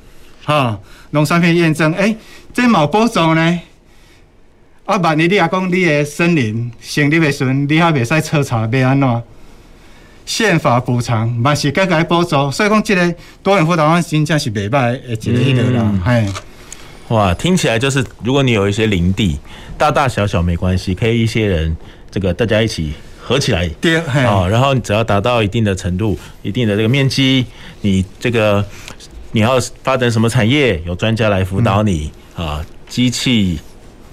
[0.44, 0.78] 哈，
[1.10, 2.16] 农产品验证，诶、欸，
[2.54, 3.60] 这嘛有补助呢？
[4.84, 9.22] 啊，万一你也讲你的森林成立的时阵，你还袂使彻查，要安怎？
[10.24, 16.34] 宪法补偿嘛是该该补助，所以讲即个多元辅导方真正是袂歹诶，一个迄个啦，嘿、嗯。
[17.08, 19.38] 哇，听起来就是，如果你有一些林地，
[19.78, 21.74] 大大小小没关系，可以一些人，
[22.10, 27.46] 这个大家一起合起来，对，啊，然后你只要达到一定的程度，一定的这个面积，
[27.80, 28.62] 你这个
[29.32, 33.58] 你要发展什么产业，有专家来辅导你，啊，机器，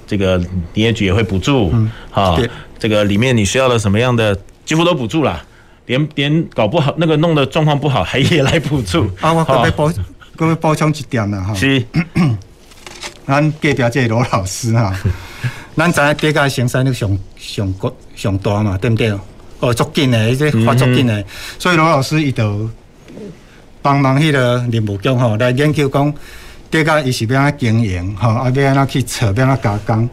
[0.08, 0.38] 这个
[0.74, 1.74] 林业局也会补助，
[2.12, 2.38] 啊，
[2.80, 5.44] 这个里面你需要的什么样的，几乎都补助了，
[5.88, 9.10] 连连搞不好那个弄的状况不好，还也来补助。
[9.20, 9.92] 啊，我可以补，
[10.38, 11.54] 可以补充一点了哈。
[11.54, 11.84] 是。
[13.28, 14.94] 咱隔壁这罗老师哈，
[15.76, 19.10] 咱知影竹仔生产力上上高上大嘛，对不对？
[19.60, 21.24] 哦，学足紧的，这发足紧的，
[21.58, 22.70] 所以罗老师伊就
[23.82, 26.14] 帮忙迄个林务局吼来研究讲，
[26.70, 30.10] 这个伊是要安怎经营吼，啊要安怎去找，要安怎加工。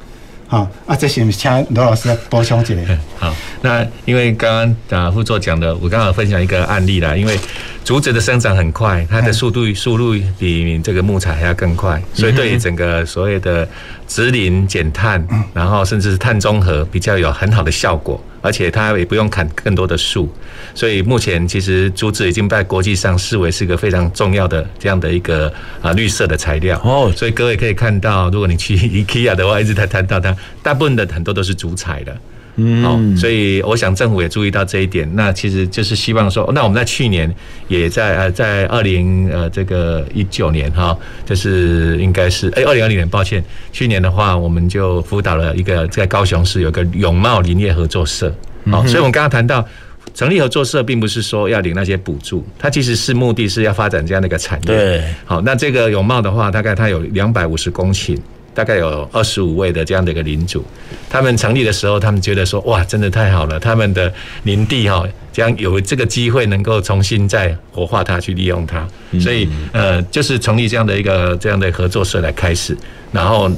[0.53, 2.99] 好啊，这是请罗老师来补充一下。
[3.19, 7.17] 好，那因为刚刚啊副座讲的，我刚好分享一个案例啦。
[7.17, 7.41] 因为
[7.83, 13.67] 竹子的生长很快，它的速度速度比这个木材还要更快，所以对于整个所谓的
[14.07, 18.23] 植林减碳，然后甚至是碳中和比较有很好的效果。
[18.43, 20.29] 而且它也不用砍更多的树，
[20.75, 27.11] 所以目前其实竹子已经在国际上视为是一个非常重要的这样的一个啊绿色的材料哦。
[27.17, 32.15] 所以各位可以看到，如果你去 IKEA 的话，一直在谈到它，大部分的很多都是竹材的。
[32.57, 35.09] 嗯，好，所以我想政府也注意到这一点。
[35.15, 37.35] 那其实就是希望说，那我们在去年
[37.67, 40.95] 也在呃在二零呃这个一九年哈，
[41.25, 43.43] 就是应该是哎二零二零年，抱歉，
[43.73, 48.35] 去年的话我们就辅导了一个在高雄市有个永茂林业合作社。
[48.71, 49.67] 好，所以我们刚刚谈到
[50.13, 54.67] 成立合作社，并不是说要领那些补助，它其实是目的是要发展这样的一个产业。
[54.67, 58.19] 对，好，那这个永茂的话，大概它有两百五十公顷。
[58.55, 60.65] 大概有二十五位的这样的一个领主，
[61.09, 64.13] 他们成立的时候，他们觉得说，哇，真的太好了，他们的
[64.45, 68.87] 林地哈，将有这个机会能够重新再活化它，去利用它，
[69.21, 72.77] 所以呃，就是成立这样的一个这样的合作社来开始，
[73.11, 73.51] 然后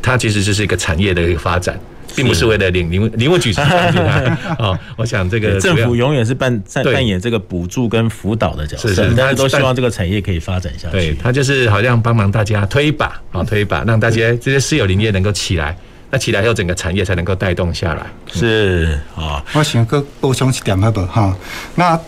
[0.00, 1.78] 它其实就是一个产业的一个发展。
[2.14, 3.60] 并不是为了领林林务局是
[4.58, 10.92] 哦，我想这个政府永远是扮扮演这个补助跟辅导的角色，是是，大家都希望这个产业可以发展下去。
[10.92, 15.76] 对，他就是好像帮忙大家推一把啊，推一把，让大家这些私有林业能够起来，
[16.10, 18.06] 那起来后整个产业才能够带动下来。
[18.32, 21.36] 是啊，我想个补充一点好不哈？
[21.74, 21.98] 那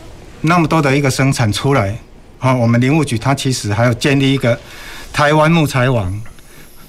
[0.42, 1.96] 那么多的一个生产出来，
[2.38, 4.58] 哈，我们林务局它其实还要建立一个
[5.12, 6.20] 台湾木材网。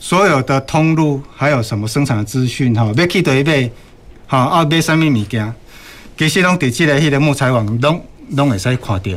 [0.06, 3.68] 所有的通路还有什么生产的资讯哈，要去对买，
[4.28, 5.52] 哈啊买什么物件，
[6.16, 9.12] 其实拢伫即个迄个木材网拢拢会使看到，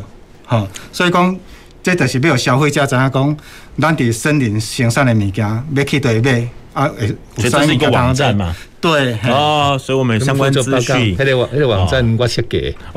[0.47, 1.39] 哈，所以讲
[1.83, 3.37] 这就是要消费者知影讲，
[3.79, 6.91] 咱伫森林生产的物件要去对买啊，
[7.37, 8.57] 这是一个网站嘛。
[8.81, 12.75] 对哦，所以我们相关资讯，那个网那个网站我设计。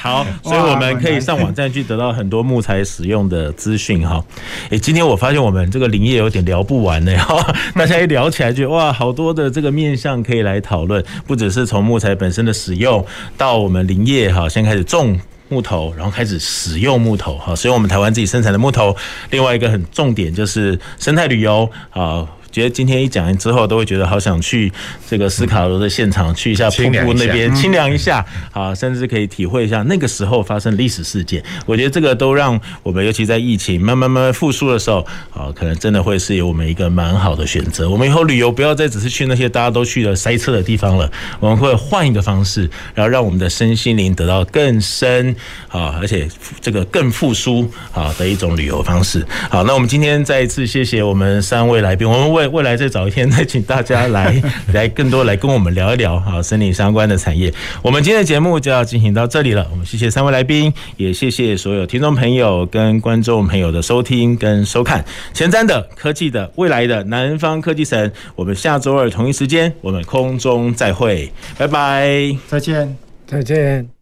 [0.00, 4.24] 好，所以我们可以上网站去得到很多木材使用的资讯哈。
[4.70, 13.04] 诶，今天我发现我们这个林业有点聊不完呢哈， 大家一聊起来就哇，好多的这个面向可以来讨论，不只是从木材本身的使用，
[13.36, 15.20] 到我们林业哈，先开始种
[15.50, 18.96] 木头，然后开始使用木头哈，所以我们台湾自己生产的木头，
[19.28, 22.26] 另外一个很重点就是生态旅游啊。
[22.52, 24.70] 觉得今天一讲完之后，都会觉得好想去
[25.08, 31.42] 这个斯卡罗的现场，去一下瀑布那边清凉一下，啊，甚至可以体会一下那个时候发生历史事件。
[31.66, 34.98] 我觉得这个都让我们，尤其在疫情慢慢慢慢复苏的时候，
[35.32, 37.88] 啊，可能真的会是有我们一个蛮好的选择。
[37.88, 45.34] 我们以后旅游不要再只是去那些大家都去的塞车的地方了，我们会换一个方式，然后让我们的身心灵得到更深
[45.68, 46.28] 啊，而且
[46.60, 49.26] 这个更复苏啊的一种旅游方式。
[49.48, 57.52] 好，那我们今天再一次谢谢我们三位来宾，我们为未来再找一天再请大家来 来更多来跟我们聊一聊哈森林相关的产业。
[57.82, 59.66] 我们今天的节目就要进行到这里了。
[59.70, 65.04] 我们谢谢三位来宾，也谢谢所有听众朋友跟观众朋友的收听跟收看。
[65.32, 74.01] 前瞻的科技的未来的南方科技城，我们下周二同一时间我们空中再会，拜拜，再见，再见。